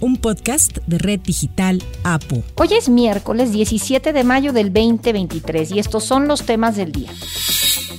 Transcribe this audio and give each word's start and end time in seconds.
un 0.00 0.16
podcast 0.16 0.78
de 0.86 0.98
Red 0.98 1.20
Digital 1.20 1.82
APO. 2.04 2.42
Hoy 2.56 2.68
es 2.72 2.88
miércoles 2.88 3.52
17 3.52 4.12
de 4.12 4.24
mayo 4.24 4.52
del 4.52 4.72
2023 4.72 5.72
y 5.72 5.78
estos 5.78 6.04
son 6.04 6.26
los 6.26 6.44
temas 6.44 6.76
del 6.76 6.92
día. 6.92 7.10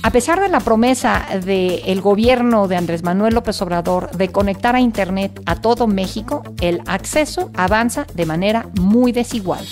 A 0.02 0.10
pesar 0.10 0.40
de 0.40 0.48
la 0.48 0.60
promesa 0.60 1.24
del 1.44 2.00
gobierno 2.00 2.66
de 2.66 2.76
Andrés 2.76 3.04
Manuel 3.04 3.34
López 3.34 3.62
Obrador 3.62 4.10
de 4.10 4.28
conectar 4.28 4.74
a 4.74 4.80
Internet 4.80 5.40
a 5.46 5.60
todo 5.60 5.86
México, 5.86 6.42
el 6.60 6.80
acceso 6.86 7.50
avanza 7.54 8.06
de 8.14 8.26
manera 8.26 8.68
muy 8.80 9.12
desigual. 9.12 9.64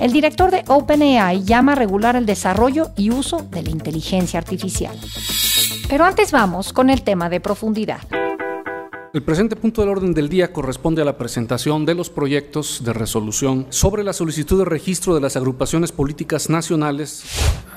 El 0.00 0.12
director 0.12 0.50
de 0.50 0.64
OpenAI 0.66 1.44
llama 1.44 1.72
a 1.72 1.76
regular 1.76 2.16
el 2.16 2.26
desarrollo 2.26 2.90
y 2.96 3.10
uso 3.10 3.46
de 3.50 3.62
la 3.62 3.70
inteligencia 3.70 4.38
artificial. 4.38 4.98
Pero 5.88 6.04
antes 6.04 6.32
vamos 6.32 6.72
con 6.72 6.90
el 6.90 7.02
tema 7.02 7.28
de 7.30 7.40
profundidad. 7.40 8.00
El 9.16 9.22
presente 9.22 9.56
punto 9.56 9.80
del 9.80 9.88
orden 9.88 10.12
del 10.12 10.28
día 10.28 10.52
corresponde 10.52 11.00
a 11.00 11.04
la 11.06 11.16
presentación 11.16 11.86
de 11.86 11.94
los 11.94 12.10
proyectos 12.10 12.84
de 12.84 12.92
resolución 12.92 13.66
sobre 13.70 14.04
la 14.04 14.12
solicitud 14.12 14.58
de 14.58 14.66
registro 14.66 15.14
de 15.14 15.22
las 15.22 15.38
agrupaciones 15.38 15.90
políticas 15.90 16.50
nacionales. 16.50 17.24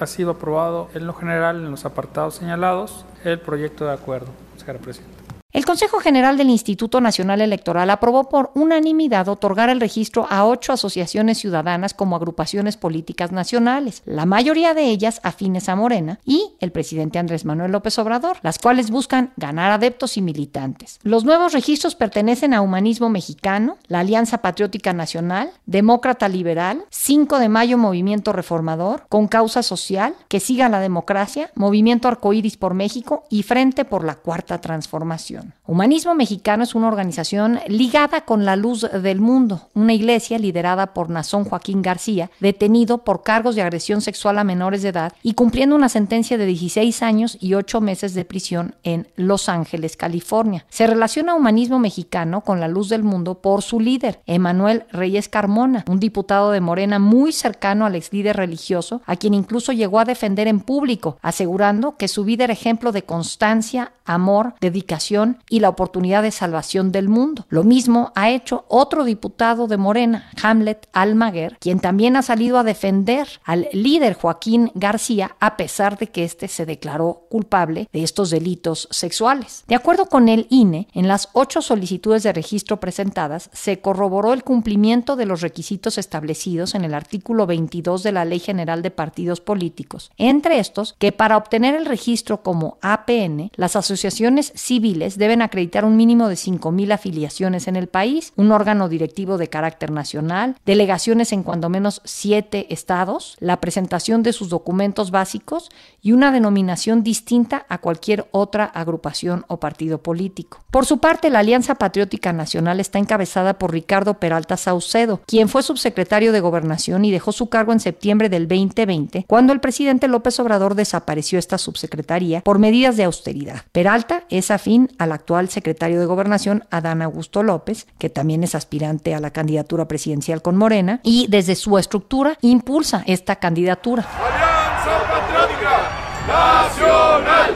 Ha 0.02 0.06
sido 0.06 0.32
aprobado 0.32 0.90
en 0.94 1.08
lo 1.08 1.14
general 1.14 1.64
en 1.64 1.72
los 1.72 1.86
apartados 1.86 2.36
señalados 2.36 3.06
el 3.24 3.40
proyecto 3.40 3.86
de 3.86 3.94
acuerdo, 3.94 4.28
señora 4.58 4.80
Presidenta. 4.80 5.19
El 5.52 5.66
Consejo 5.66 6.00
General 6.00 6.38
del 6.38 6.52
Instituto 6.52 7.02
Nacional 7.02 7.42
Electoral 7.42 7.90
aprobó 7.90 8.30
por 8.30 8.52
unanimidad 8.54 9.28
otorgar 9.30 9.70
el 9.70 9.80
registro 9.80 10.28
a 10.30 10.46
ocho 10.46 10.74
asociaciones 10.74 11.40
ciudadanas 11.40 11.96
como 11.96 12.16
agrupaciones 12.16 12.78
políticas 12.78 13.32
nacionales, 13.32 14.04
la 14.06 14.28
mayoría 14.28 14.76
de 14.76 14.84
ellas 14.84 15.20
afines 15.24 15.68
a 15.68 15.76
Morena 15.76 16.20
y 16.24 16.54
el 16.60 16.72
presidente 16.72 17.18
Andrés 17.18 17.46
Manuel 17.46 17.72
López 17.72 17.98
Obrador, 17.98 18.38
las 18.44 18.60
cuales 18.60 18.92
buscan 18.92 19.34
ganar 19.38 19.72
adeptos 19.72 20.18
y 20.18 20.22
militantes. 20.22 21.00
Los 21.02 21.26
nuevos 21.26 21.54
registros 21.54 21.96
pertenecen 21.96 22.54
a 22.54 22.62
Humanismo 22.62 23.10
Mexicano, 23.10 23.80
la 23.88 24.02
Alianza 24.02 24.44
Patriótica 24.44 24.94
Nacional, 24.94 25.50
Demócrata 25.66 26.30
Liberal, 26.30 26.84
5 26.92 27.40
de 27.40 27.50
Mayo 27.50 27.80
Movimiento 27.80 28.34
Reformador, 28.34 29.08
Con 29.10 29.28
Causa 29.28 29.64
Social, 29.64 30.14
Que 30.28 30.40
Siga 30.40 30.70
la 30.70 30.80
Democracia, 30.80 31.50
Movimiento 31.56 32.08
Arcoíris 32.08 32.56
por 32.56 32.76
México 32.76 33.24
y 33.32 33.42
Frente 33.42 33.84
por 33.84 34.04
la 34.04 34.14
Cuarta 34.14 34.62
Transformación. 34.62 35.39
Humanismo 35.66 36.16
Mexicano 36.16 36.64
es 36.64 36.74
una 36.74 36.88
organización 36.88 37.60
ligada 37.68 38.22
con 38.22 38.44
la 38.46 38.56
luz 38.56 38.88
del 38.92 39.22
mundo, 39.22 39.70
una 39.76 39.94
iglesia 39.94 40.40
liderada 40.40 40.94
por 40.94 41.10
Nazón 41.10 41.46
Joaquín 41.46 41.82
García, 41.82 42.32
detenido 42.40 43.04
por 43.04 43.24
cargos 43.24 43.56
de 43.56 43.62
agresión 43.62 44.02
sexual 44.02 44.40
a 44.40 44.44
menores 44.44 44.82
de 44.82 44.90
edad 44.90 45.14
y 45.22 45.34
cumpliendo 45.34 45.76
una 45.76 45.90
sentencia 45.90 46.38
de 46.38 46.46
16 46.46 47.04
años 47.04 47.38
y 47.40 47.54
8 47.54 47.82
meses 47.82 48.14
de 48.14 48.26
prisión 48.26 48.76
en 48.84 49.08
Los 49.16 49.48
Ángeles, 49.50 49.96
California. 49.96 50.66
Se 50.70 50.88
relaciona 50.88 51.36
Humanismo 51.36 51.80
Mexicano 51.80 52.42
con 52.42 52.60
la 52.60 52.68
luz 52.68 52.90
del 52.90 53.04
mundo 53.04 53.42
por 53.42 53.62
su 53.62 53.80
líder, 53.80 54.22
Emanuel 54.26 54.86
Reyes 54.92 55.30
Carmona, 55.30 55.86
un 55.88 56.00
diputado 56.00 56.52
de 56.52 56.62
Morena 56.62 57.00
muy 57.00 57.32
cercano 57.32 57.86
al 57.86 57.96
ex 57.96 58.12
líder 58.12 58.38
religioso, 58.38 59.02
a 59.06 59.16
quien 59.16 59.34
incluso 59.34 59.72
llegó 59.72 60.00
a 60.00 60.06
defender 60.06 60.48
en 60.48 60.62
público, 60.62 61.18
asegurando 61.22 61.96
que 61.98 62.08
su 62.08 62.24
vida 62.24 62.46
era 62.46 62.54
ejemplo 62.54 62.92
de 62.92 63.04
constancia, 63.04 63.94
amor, 64.06 64.56
dedicación 64.62 65.29
y 65.50 65.60
la 65.60 65.70
oportunidad 65.70 66.24
de 66.24 66.32
salvación 66.32 66.92
del 66.92 67.10
mundo. 67.10 67.46
Lo 67.50 67.64
mismo 67.64 68.12
ha 68.16 68.30
hecho 68.30 68.66
otro 68.68 69.04
diputado 69.04 69.68
de 69.68 69.78
Morena, 69.78 70.30
Hamlet 70.42 70.88
Almaguer, 70.94 71.58
quien 71.60 71.80
también 71.80 72.16
ha 72.16 72.22
salido 72.22 72.58
a 72.58 72.64
defender 72.64 73.28
al 73.44 73.68
líder 73.74 74.14
Joaquín 74.14 74.72
García 74.76 75.36
a 75.40 75.58
pesar 75.58 75.98
de 75.98 76.08
que 76.08 76.24
éste 76.24 76.48
se 76.48 76.66
declaró 76.66 77.26
culpable 77.30 77.88
de 77.92 78.04
estos 78.04 78.30
delitos 78.30 78.88
sexuales. 78.92 79.64
De 79.68 79.76
acuerdo 79.76 80.08
con 80.08 80.30
el 80.30 80.48
INE, 80.50 80.88
en 80.94 81.08
las 81.08 81.30
ocho 81.34 81.62
solicitudes 81.62 82.24
de 82.24 82.34
registro 82.34 82.80
presentadas 82.80 83.50
se 83.54 83.80
corroboró 83.80 84.34
el 84.34 84.44
cumplimiento 84.44 85.16
de 85.16 85.26
los 85.26 85.42
requisitos 85.42 85.98
establecidos 85.98 86.76
en 86.76 86.84
el 86.86 86.94
artículo 86.94 87.46
22 87.46 88.04
de 88.04 88.12
la 88.12 88.26
Ley 88.26 88.40
General 88.40 88.82
de 88.82 88.92
Partidos 88.92 89.42
Políticos, 89.42 90.12
entre 90.18 90.60
estos 90.60 90.96
que 90.98 91.12
para 91.12 91.38
obtener 91.38 91.76
el 91.76 91.86
registro 91.86 92.42
como 92.42 92.78
APN, 92.82 93.52
las 93.56 93.76
asociaciones 93.76 94.52
civiles 94.56 95.18
deben 95.20 95.44
acreditar 95.44 95.86
un 95.86 95.98
mínimo 95.98 96.30
de 96.30 96.36
5.000 96.36 96.94
afiliaciones 96.94 97.68
en 97.68 97.76
el 97.76 97.88
país, 97.88 98.34
un 98.38 98.52
órgano 98.52 98.90
directivo 98.90 99.38
de 99.38 99.50
carácter 99.50 99.92
nacional, 99.92 100.56
delegaciones 100.66 101.32
en 101.34 101.44
cuando 101.44 101.70
menos 101.70 102.02
siete 102.06 102.74
estados, 102.74 103.36
la 103.40 103.60
presentación 103.60 104.24
de 104.24 104.34
sus 104.34 104.50
documentos 104.50 105.12
básicos 105.12 105.70
y 106.02 106.14
una 106.14 106.32
denominación 106.32 107.04
distinta 107.04 107.66
a 107.68 107.80
cualquier 107.80 108.28
otra 108.32 108.64
agrupación 108.64 109.44
o 109.48 109.60
partido 109.60 110.02
político. 110.02 110.64
Por 110.72 110.86
su 110.86 111.00
parte, 111.00 111.30
la 111.30 111.40
Alianza 111.40 111.76
Patriótica 111.76 112.32
Nacional 112.32 112.80
está 112.80 112.98
encabezada 112.98 113.60
por 113.60 113.74
Ricardo 113.74 114.16
Peralta 114.16 114.56
Saucedo, 114.56 115.22
quien 115.28 115.50
fue 115.50 115.64
subsecretario 115.64 116.32
de 116.32 116.40
Gobernación 116.40 117.04
y 117.04 117.12
dejó 117.12 117.34
su 117.34 117.50
cargo 117.50 117.74
en 117.74 117.82
septiembre 117.82 118.30
del 118.30 118.48
2020, 118.48 119.26
cuando 119.28 119.52
el 119.52 119.60
presidente 119.60 120.08
López 120.08 120.40
Obrador 120.40 120.76
desapareció 120.76 121.38
esta 121.38 121.58
subsecretaría 121.58 122.42
por 122.42 122.58
medidas 122.58 122.96
de 122.96 123.04
austeridad. 123.04 123.64
Peralta 123.74 124.24
es 124.30 124.50
afín 124.50 124.90
a 124.98 125.09
al 125.10 125.14
actual 125.14 125.50
secretario 125.50 126.00
de 126.00 126.06
Gobernación, 126.06 126.66
Adán 126.70 127.02
Augusto 127.02 127.44
López, 127.44 127.88
que 127.98 128.10
también 128.10 128.44
es 128.44 128.56
aspirante 128.56 129.16
a 129.16 129.20
la 129.20 129.32
candidatura 129.32 129.88
presidencial 129.88 130.42
con 130.42 130.56
Morena, 130.56 131.00
y 131.04 131.28
desde 131.30 131.56
su 131.56 131.78
estructura 131.78 132.38
impulsa 132.42 133.04
esta 133.08 133.38
candidatura. 133.38 134.04
Alianza 134.04 135.10
Patriótica 135.10 135.90
Nacional, 136.28 137.54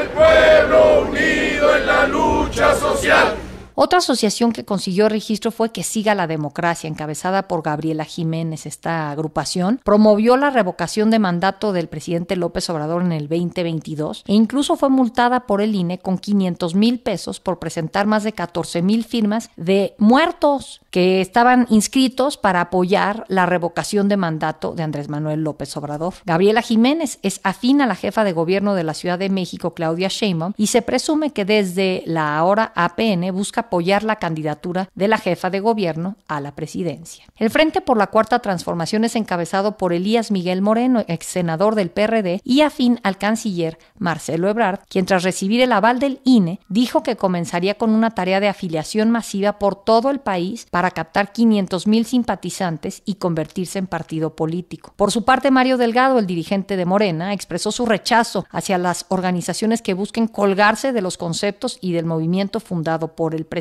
el 0.00 0.08
pueblo 0.08 1.08
unido 1.08 1.76
en 1.76 1.86
la 1.86 2.06
lucha 2.08 2.74
social. 2.74 3.47
Otra 3.80 4.00
asociación 4.00 4.50
que 4.50 4.64
consiguió 4.64 5.08
registro 5.08 5.52
fue 5.52 5.70
Que 5.70 5.84
Siga 5.84 6.16
la 6.16 6.26
Democracia, 6.26 6.88
encabezada 6.88 7.46
por 7.46 7.62
Gabriela 7.62 8.04
Jiménez. 8.04 8.66
Esta 8.66 9.12
agrupación 9.12 9.80
promovió 9.84 10.36
la 10.36 10.50
revocación 10.50 11.12
de 11.12 11.20
mandato 11.20 11.72
del 11.72 11.86
presidente 11.86 12.34
López 12.34 12.68
Obrador 12.70 13.02
en 13.02 13.12
el 13.12 13.28
2022 13.28 14.24
e 14.26 14.34
incluso 14.34 14.74
fue 14.74 14.88
multada 14.88 15.46
por 15.46 15.60
el 15.60 15.76
INE 15.76 16.00
con 16.00 16.18
500 16.18 16.74
mil 16.74 16.98
pesos 16.98 17.38
por 17.38 17.60
presentar 17.60 18.08
más 18.08 18.24
de 18.24 18.32
14 18.32 18.82
mil 18.82 19.04
firmas 19.04 19.48
de 19.54 19.94
muertos 19.98 20.80
que 20.90 21.20
estaban 21.20 21.68
inscritos 21.70 22.36
para 22.36 22.62
apoyar 22.62 23.26
la 23.28 23.46
revocación 23.46 24.08
de 24.08 24.16
mandato 24.16 24.74
de 24.74 24.82
Andrés 24.82 25.08
Manuel 25.08 25.44
López 25.44 25.76
Obrador. 25.76 26.14
Gabriela 26.24 26.62
Jiménez 26.62 27.20
es 27.22 27.40
afín 27.44 27.80
a 27.80 27.86
la 27.86 27.94
jefa 27.94 28.24
de 28.24 28.32
gobierno 28.32 28.74
de 28.74 28.82
la 28.82 28.94
Ciudad 28.94 29.20
de 29.20 29.28
México, 29.28 29.72
Claudia 29.72 30.08
Sheinbaum, 30.08 30.54
y 30.56 30.66
se 30.66 30.82
presume 30.82 31.30
que 31.30 31.44
desde 31.44 32.02
la 32.06 32.36
ahora 32.36 32.72
APN 32.74 33.30
busca 33.32 33.67
apoyar 33.68 34.02
la 34.02 34.16
candidatura 34.16 34.88
de 34.94 35.08
la 35.08 35.18
jefa 35.18 35.50
de 35.50 35.60
gobierno 35.60 36.16
a 36.26 36.40
la 36.40 36.54
presidencia. 36.54 37.24
El 37.36 37.50
Frente 37.50 37.80
por 37.80 37.96
la 37.96 38.08
Cuarta 38.08 38.38
Transformación 38.40 39.04
es 39.04 39.14
encabezado 39.14 39.76
por 39.76 39.92
Elías 39.92 40.30
Miguel 40.30 40.62
Moreno, 40.62 41.04
ex 41.06 41.26
senador 41.26 41.74
del 41.74 41.90
PRD, 41.90 42.40
y 42.44 42.62
afín 42.62 42.98
al 43.02 43.18
canciller 43.18 43.78
Marcelo 43.98 44.48
Ebrard, 44.48 44.80
quien 44.88 45.06
tras 45.06 45.22
recibir 45.22 45.60
el 45.60 45.72
aval 45.72 46.00
del 46.00 46.20
INE 46.24 46.60
dijo 46.68 47.02
que 47.02 47.16
comenzaría 47.16 47.74
con 47.74 47.90
una 47.90 48.10
tarea 48.10 48.40
de 48.40 48.48
afiliación 48.48 49.10
masiva 49.10 49.58
por 49.58 49.76
todo 49.76 50.10
el 50.10 50.20
país 50.20 50.66
para 50.70 50.90
captar 50.90 51.32
500 51.32 51.86
mil 51.86 52.06
simpatizantes 52.06 53.02
y 53.04 53.16
convertirse 53.16 53.78
en 53.78 53.86
partido 53.86 54.34
político. 54.34 54.94
Por 54.96 55.12
su 55.12 55.24
parte, 55.24 55.50
Mario 55.50 55.76
Delgado, 55.76 56.18
el 56.18 56.26
dirigente 56.26 56.76
de 56.76 56.86
Morena, 56.86 57.32
expresó 57.32 57.70
su 57.70 57.86
rechazo 57.86 58.46
hacia 58.50 58.78
las 58.78 59.06
organizaciones 59.08 59.82
que 59.82 59.94
busquen 59.94 60.28
colgarse 60.28 60.92
de 60.92 61.02
los 61.02 61.18
conceptos 61.18 61.78
y 61.80 61.92
del 61.92 62.06
movimiento 62.06 62.60
fundado 62.60 63.14
por 63.14 63.34
el 63.34 63.44
presidente 63.44 63.57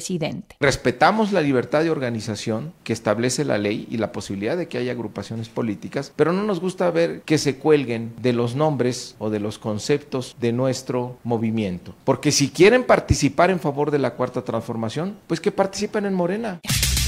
Respetamos 0.59 1.31
la 1.31 1.41
libertad 1.41 1.83
de 1.83 1.89
organización 1.89 2.73
que 2.83 2.93
establece 2.93 3.45
la 3.45 3.57
ley 3.57 3.87
y 3.89 3.97
la 3.97 4.11
posibilidad 4.11 4.57
de 4.57 4.67
que 4.67 4.77
haya 4.77 4.91
agrupaciones 4.91 5.49
políticas, 5.49 6.11
pero 6.15 6.33
no 6.33 6.43
nos 6.43 6.59
gusta 6.59 6.89
ver 6.91 7.21
que 7.21 7.37
se 7.37 7.57
cuelguen 7.57 8.13
de 8.21 8.33
los 8.33 8.55
nombres 8.55 9.15
o 9.19 9.29
de 9.29 9.39
los 9.39 9.59
conceptos 9.59 10.35
de 10.39 10.53
nuestro 10.53 11.17
movimiento. 11.23 11.93
Porque 12.03 12.31
si 12.31 12.49
quieren 12.49 12.83
participar 12.83 13.49
en 13.49 13.59
favor 13.59 13.91
de 13.91 13.99
la 13.99 14.13
cuarta 14.13 14.43
transformación, 14.43 15.17
pues 15.27 15.39
que 15.39 15.51
participen 15.51 16.05
en 16.05 16.13
Morena. 16.13 16.59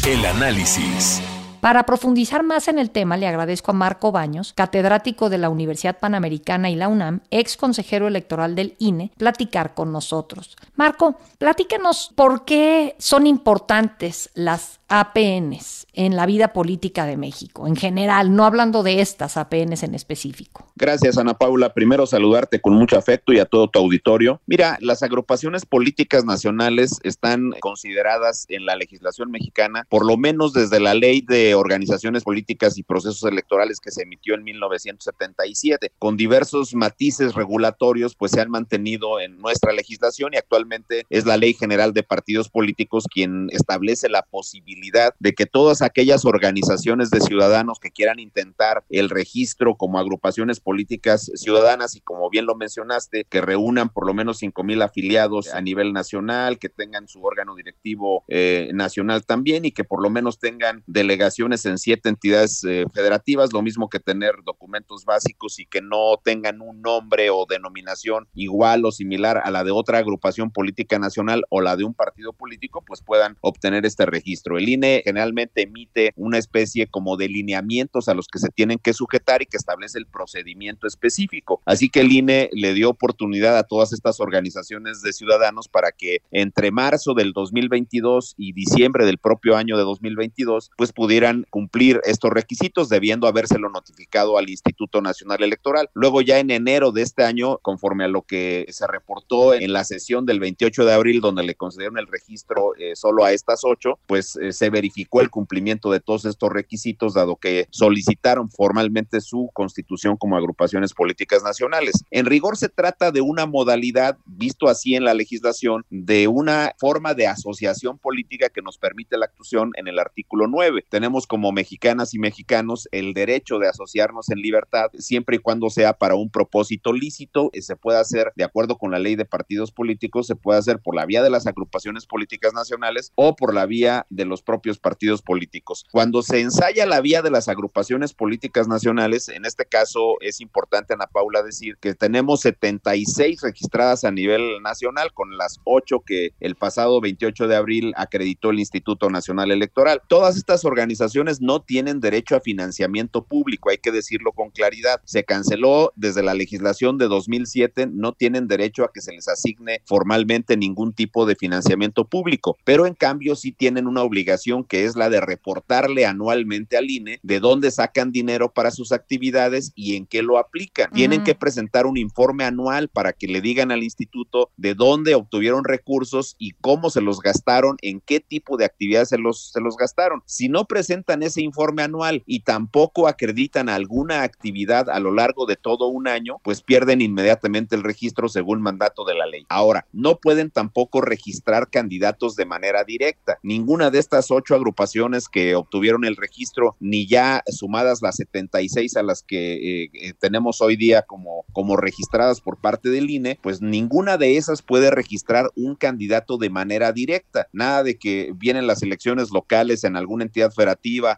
El 0.08 0.26
análisis. 0.26 1.22
Para 1.62 1.84
profundizar 1.84 2.44
más 2.44 2.70
en 2.70 2.80
el 2.80 2.90
tema, 2.90 3.18
le 3.18 3.28
agradezco 3.28 3.72
a 3.72 3.74
Marco 3.74 4.12
Baños, 4.12 4.54
catedrático 4.54 5.30
de 5.30 5.38
la 5.38 5.50
Universidad 5.50 6.00
Panamericana 6.00 6.70
y 6.70 6.76
la 6.76 6.88
UNAM, 6.88 7.22
ex 7.32 7.58
consejero 7.58 8.08
electoral 8.08 8.56
del 8.56 8.76
INE, 8.80 9.12
platicar 9.18 9.74
con 9.74 9.92
nosotros. 9.92 10.56
Marco, 10.76 11.18
platícanos 11.38 12.12
por 12.16 12.46
qué 12.46 12.96
son 12.98 13.28
importantes 13.28 14.30
las 14.36 14.80
APNs 14.88 15.86
en 15.94 16.16
la 16.16 16.26
vida 16.26 16.54
política 16.54 17.06
de 17.06 17.16
México, 17.16 17.68
en 17.68 17.76
general, 17.76 18.36
no 18.36 18.46
hablando 18.46 18.82
de 18.82 19.02
estas 19.02 19.38
APNs 19.38 19.84
en 19.84 19.94
específico. 19.94 20.66
Gracias, 20.76 21.18
Ana 21.18 21.36
Paula. 21.36 21.74
Primero 21.74 22.08
saludarte 22.08 22.60
con 22.60 22.74
mucho 22.74 22.98
afecto 22.98 23.32
y 23.32 23.40
a 23.40 23.46
todo 23.46 23.70
tu 23.70 23.80
auditorio. 23.80 24.42
Mira, 24.48 24.78
las 24.82 25.04
agrupaciones 25.04 25.66
políticas 25.66 26.26
nacionales 26.26 27.00
están 27.04 27.52
consideradas 27.60 28.46
en 28.50 28.66
la 28.66 28.76
legislación 28.76 29.30
mexicana, 29.30 29.86
por 29.90 30.06
lo 30.06 30.18
menos 30.18 30.54
desde 30.54 30.80
la 30.80 30.94
ley 30.94 31.22
de 31.22 31.49
organizaciones 31.56 32.24
políticas 32.24 32.78
y 32.78 32.84
procesos 32.84 33.24
electorales 33.30 33.80
que 33.80 33.92
se 33.92 34.04
emitió 34.04 34.36
en 34.36 34.44
1977, 34.44 35.92
con 36.00 36.18
diversos 36.18 36.74
matices 36.74 37.36
regulatorios, 37.36 38.16
pues 38.16 38.32
se 38.32 38.42
han 38.42 38.50
mantenido 38.50 39.20
en 39.20 39.38
nuestra 39.38 39.74
legislación 39.74 40.34
y 40.34 40.38
actualmente 40.38 41.06
es 41.10 41.26
la 41.26 41.38
Ley 41.38 41.54
General 41.54 41.94
de 41.94 42.04
Partidos 42.04 42.50
Políticos 42.50 43.06
quien 43.12 43.48
establece 43.52 44.10
la 44.10 44.24
posibilidad 44.24 45.14
de 45.20 45.34
que 45.34 45.46
todas 45.46 45.82
aquellas 45.82 46.26
organizaciones 46.26 47.10
de 47.10 47.22
ciudadanos 47.22 47.80
que 47.80 47.92
quieran 47.92 48.20
intentar 48.20 48.84
el 48.90 49.10
registro 49.10 49.76
como 49.76 50.00
agrupaciones 50.00 50.60
políticas 50.60 51.32
ciudadanas 51.36 51.96
y 51.96 52.02
como 52.02 52.30
bien 52.30 52.46
lo 52.46 52.56
mencionaste, 52.56 53.26
que 53.26 53.42
reúnan 53.42 53.90
por 53.90 54.06
lo 54.06 54.14
menos 54.14 54.40
cinco 54.40 54.64
mil 54.64 54.82
afiliados 54.82 55.54
a 55.54 55.62
nivel 55.62 55.94
nacional, 55.94 56.60
que 56.60 56.70
tengan 56.70 57.08
su 57.08 57.24
órgano 57.24 57.56
directivo 57.56 58.24
eh, 58.28 58.70
nacional 58.74 59.26
también 59.26 59.66
y 59.66 59.72
que 59.72 59.84
por 59.84 60.02
lo 60.02 60.10
menos 60.10 60.40
tengan 60.40 60.84
delegaciones 60.88 61.39
en 61.40 61.78
siete 61.78 62.10
entidades 62.10 62.64
eh, 62.66 62.86
federativas, 62.94 63.54
lo 63.54 63.62
mismo 63.62 63.90
que 63.90 64.00
tener 64.00 64.36
documentos 64.44 65.06
básicos 65.06 65.58
y 65.60 65.66
que 65.66 65.82
no 65.82 66.20
tengan 66.22 66.62
un 66.62 66.82
nombre 66.82 67.30
o 67.30 67.46
denominación 67.50 68.28
igual 68.34 68.84
o 68.84 68.92
similar 68.92 69.42
a 69.44 69.50
la 69.50 69.64
de 69.64 69.72
otra 69.72 70.00
agrupación 70.00 70.52
política 70.52 71.00
nacional 71.00 71.44
o 71.50 71.62
la 71.62 71.78
de 71.78 71.86
un 71.86 71.94
partido 71.94 72.34
político, 72.34 72.84
pues 72.86 73.02
puedan 73.02 73.38
obtener 73.40 73.86
este 73.86 74.06
registro. 74.06 74.58
El 74.58 74.68
INE 74.68 75.02
generalmente 75.06 75.62
emite 75.62 76.12
una 76.18 76.38
especie 76.38 76.88
como 76.88 77.16
de 77.16 77.30
lineamientos 77.30 78.10
a 78.10 78.14
los 78.14 78.28
que 78.28 78.40
se 78.40 78.50
tienen 78.50 78.78
que 78.78 78.94
sujetar 78.94 79.42
y 79.42 79.46
que 79.46 79.58
establece 79.58 79.98
el 79.98 80.08
procedimiento 80.08 80.88
específico. 80.88 81.62
Así 81.66 81.90
que 81.90 82.02
el 82.02 82.12
INE 82.12 82.50
le 82.52 82.74
dio 82.74 82.90
oportunidad 82.90 83.58
a 83.58 83.64
todas 83.64 83.94
estas 83.94 84.20
organizaciones 84.20 85.02
de 85.02 85.14
ciudadanos 85.14 85.70
para 85.70 85.92
que 85.94 86.22
entre 86.32 86.72
marzo 86.72 87.14
del 87.14 87.32
2022 87.32 88.36
y 88.38 88.52
diciembre 88.52 89.06
del 89.06 89.20
propio 89.20 89.56
año 89.56 89.78
de 89.78 89.84
2022, 89.84 90.72
pues 90.78 90.92
pudieran 90.92 91.29
cumplir 91.50 92.02
estos 92.04 92.32
requisitos, 92.32 92.90
debiendo 92.90 93.28
habérselo 93.28 93.70
notificado 93.70 94.38
al 94.38 94.50
Instituto 94.50 95.02
Nacional 95.02 95.44
Electoral. 95.44 95.90
Luego 95.94 96.22
ya 96.22 96.40
en 96.40 96.52
enero 96.52 96.92
de 96.92 97.02
este 97.02 97.24
año, 97.24 97.58
conforme 97.60 98.06
a 98.06 98.08
lo 98.08 98.22
que 98.24 98.66
se 98.70 98.88
reportó 98.88 99.54
en 99.54 99.74
la 99.74 99.84
sesión 99.84 100.26
del 100.26 100.40
28 100.40 100.86
de 100.86 100.94
abril, 100.94 101.22
donde 101.22 101.44
le 101.44 101.56
concedieron 101.56 101.98
el 101.98 102.08
registro 102.08 102.76
eh, 102.78 102.96
solo 102.96 103.26
a 103.26 103.32
estas 103.32 103.62
ocho, 103.64 104.00
pues 104.08 104.36
eh, 104.38 104.52
se 104.52 104.70
verificó 104.70 105.22
el 105.22 105.30
cumplimiento 105.30 105.92
de 105.92 106.00
todos 106.00 106.26
estos 106.26 106.52
requisitos, 106.52 107.14
dado 107.14 107.36
que 107.36 107.68
solicitaron 107.72 108.50
formalmente 108.50 109.22
su 109.22 109.50
constitución 109.54 110.18
como 110.18 110.38
agrupaciones 110.38 110.94
políticas 110.94 111.44
nacionales. 111.44 112.04
En 112.12 112.26
rigor 112.26 112.58
se 112.58 112.70
trata 112.70 113.12
de 113.12 113.22
una 113.22 113.46
modalidad, 113.46 114.18
visto 114.26 114.68
así 114.68 114.96
en 114.96 115.04
la 115.04 115.14
legislación, 115.14 115.86
de 115.90 116.28
una 116.28 116.74
forma 116.78 117.14
de 117.14 117.28
asociación 117.28 117.98
política 117.98 118.50
que 118.50 118.62
nos 118.62 118.78
permite 118.78 119.18
la 119.18 119.26
actuación 119.26 119.72
en 119.76 119.88
el 119.88 120.00
artículo 120.00 120.48
9. 120.48 120.86
Tenemos 120.90 121.19
como 121.28 121.52
mexicanas 121.52 122.14
y 122.14 122.20
mexicanos 122.20 122.88
el 122.92 123.14
derecho 123.14 123.60
de 123.60 123.68
asociarnos 123.68 124.30
en 124.30 124.40
libertad 124.40 124.88
siempre 124.98 125.38
y 125.38 125.40
cuando 125.40 125.70
sea 125.70 125.94
para 125.94 126.16
un 126.16 126.30
propósito 126.30 126.94
lícito, 126.94 127.50
y 127.54 127.62
se 127.62 127.76
puede 127.76 128.00
hacer 128.00 128.32
de 128.36 128.44
acuerdo 128.44 128.78
con 128.78 128.92
la 128.92 129.00
ley 129.00 129.16
de 129.16 129.26
partidos 129.26 129.72
políticos, 129.72 130.28
se 130.28 130.36
puede 130.36 130.60
hacer 130.60 130.80
por 130.80 130.96
la 130.96 131.06
vía 131.06 131.24
de 131.24 131.30
las 131.30 131.48
agrupaciones 131.48 132.06
políticas 132.06 132.54
nacionales 132.54 133.12
o 133.16 133.36
por 133.36 133.54
la 133.54 133.66
vía 133.66 134.06
de 134.10 134.26
los 134.26 134.42
propios 134.42 134.80
partidos 134.80 135.22
políticos. 135.22 135.86
Cuando 135.92 136.22
se 136.22 136.42
ensaya 136.42 136.86
la 136.86 137.02
vía 137.02 137.22
de 137.22 137.32
las 137.32 137.48
agrupaciones 137.48 138.14
políticas 138.14 138.68
nacionales, 138.68 139.30
en 139.30 139.46
este 139.46 139.66
caso 139.66 140.18
es 140.22 140.42
importante, 140.42 140.94
Ana 140.94 141.08
Paula, 141.08 141.44
decir 141.44 141.78
que 141.80 141.94
tenemos 141.94 142.42
76 142.42 143.42
registradas 143.42 144.04
a 144.04 144.12
nivel 144.12 144.62
nacional, 144.62 145.14
con 145.14 145.38
las 145.38 145.60
ocho 145.64 146.02
que 146.06 146.32
el 146.40 146.56
pasado 146.56 147.02
28 147.02 147.48
de 147.48 147.56
abril 147.56 147.94
acreditó 147.96 148.52
el 148.52 148.60
Instituto 148.60 149.10
Nacional 149.10 149.52
Electoral. 149.52 150.02
Todas 150.08 150.38
estas 150.38 150.66
organizaciones 150.66 151.09
no 151.42 151.62
tienen 151.62 152.00
derecho 152.00 152.36
a 152.36 152.40
financiamiento 152.40 153.24
público, 153.24 153.70
hay 153.70 153.78
que 153.78 153.92
decirlo 153.92 154.32
con 154.32 154.52
claridad. 154.52 155.02
Se 155.06 155.24
canceló 155.24 155.92
desde 155.96 156.24
la 156.24 156.34
legislación 156.34 156.98
de 156.98 157.08
2007, 157.08 157.88
no 157.92 158.14
tienen 158.14 158.48
derecho 158.48 158.84
a 158.84 158.92
que 158.94 159.02
se 159.02 159.12
les 159.12 159.28
asigne 159.28 159.82
formalmente 159.86 160.58
ningún 160.58 160.94
tipo 160.94 161.26
de 161.26 161.36
financiamiento 161.36 162.06
público, 162.06 162.58
pero 162.64 162.86
en 162.86 162.94
cambio 162.94 163.36
sí 163.36 163.52
tienen 163.52 163.88
una 163.88 164.04
obligación 164.04 164.64
que 164.64 164.86
es 164.86 164.96
la 164.96 165.10
de 165.10 165.22
reportarle 165.22 166.06
anualmente 166.06 166.78
al 166.78 166.90
INE 166.90 167.20
de 167.24 167.40
dónde 167.40 167.72
sacan 167.72 168.12
dinero 168.12 168.52
para 168.52 168.72
sus 168.72 168.92
actividades 168.92 169.72
y 169.76 169.96
en 169.96 170.06
qué 170.06 170.22
lo 170.22 170.38
aplican. 170.38 170.92
Tienen 170.92 171.24
que 171.24 171.36
presentar 171.36 171.86
un 171.86 171.98
informe 171.98 172.44
anual 172.44 172.90
para 172.90 173.14
que 173.14 173.28
le 173.28 173.42
digan 173.42 173.72
al 173.72 173.84
instituto 173.84 174.52
de 174.58 174.76
dónde 174.76 175.16
obtuvieron 175.16 175.64
recursos 175.64 176.36
y 176.38 176.52
cómo 176.52 176.90
se 176.90 177.02
los 177.02 177.20
gastaron, 177.20 177.78
en 177.82 178.02
qué 178.02 178.20
tipo 178.20 178.58
de 178.58 178.66
actividades 178.66 179.10
se 179.10 179.18
los, 179.18 179.52
se 179.52 179.62
los 179.62 179.76
gastaron. 179.76 180.22
Si 180.26 180.50
no 180.50 180.66
presentan 180.66 180.99
ese 181.22 181.42
informe 181.42 181.84
anual 181.84 182.24
y 182.26 182.42
tampoco 182.42 183.08
acreditan 183.08 183.70
alguna 183.70 184.24
actividad 184.24 184.90
a 184.90 185.00
lo 185.00 185.12
largo 185.12 185.46
de 185.46 185.56
todo 185.56 185.88
un 185.88 186.08
año, 186.08 186.38
pues 186.44 186.62
pierden 186.62 187.02
inmediatamente 187.02 187.76
el 187.76 187.84
registro 187.84 188.30
según 188.30 188.62
mandato 188.62 189.04
de 189.06 189.16
la 189.16 189.26
ley. 189.26 189.46
Ahora, 189.50 189.86
no 189.92 190.18
pueden 190.18 190.52
tampoco 190.52 191.02
registrar 191.02 191.70
candidatos 191.70 192.36
de 192.36 192.46
manera 192.46 192.84
directa. 192.84 193.40
Ninguna 193.44 193.90
de 193.92 194.00
estas 194.00 194.32
ocho 194.32 194.56
agrupaciones 194.56 195.28
que 195.28 195.56
obtuvieron 195.56 196.06
el 196.06 196.16
registro, 196.16 196.76
ni 196.80 197.08
ya 197.08 197.44
sumadas 197.48 198.02
las 198.02 198.16
76 198.18 198.96
a 198.98 199.04
las 199.04 199.24
que 199.24 199.84
eh, 199.84 199.90
eh, 199.94 200.14
tenemos 200.20 200.62
hoy 200.62 200.76
día 200.76 201.02
como, 201.04 201.46
como 201.54 201.78
registradas 201.78 202.42
por 202.42 202.58
parte 202.58 202.90
del 202.90 203.10
INE, 203.10 203.40
pues 203.42 203.62
ninguna 203.62 204.18
de 204.18 204.38
esas 204.38 204.62
puede 204.62 204.92
registrar 204.92 205.50
un 205.56 205.76
candidato 205.76 206.38
de 206.38 206.50
manera 206.50 206.92
directa. 206.92 207.48
Nada 207.52 207.84
de 207.84 207.98
que 207.98 208.34
vienen 208.36 208.68
las 208.68 208.84
elecciones 208.84 209.32
locales 209.32 209.84
en 209.84 209.96
alguna 209.96 210.24
entidad 210.24 210.52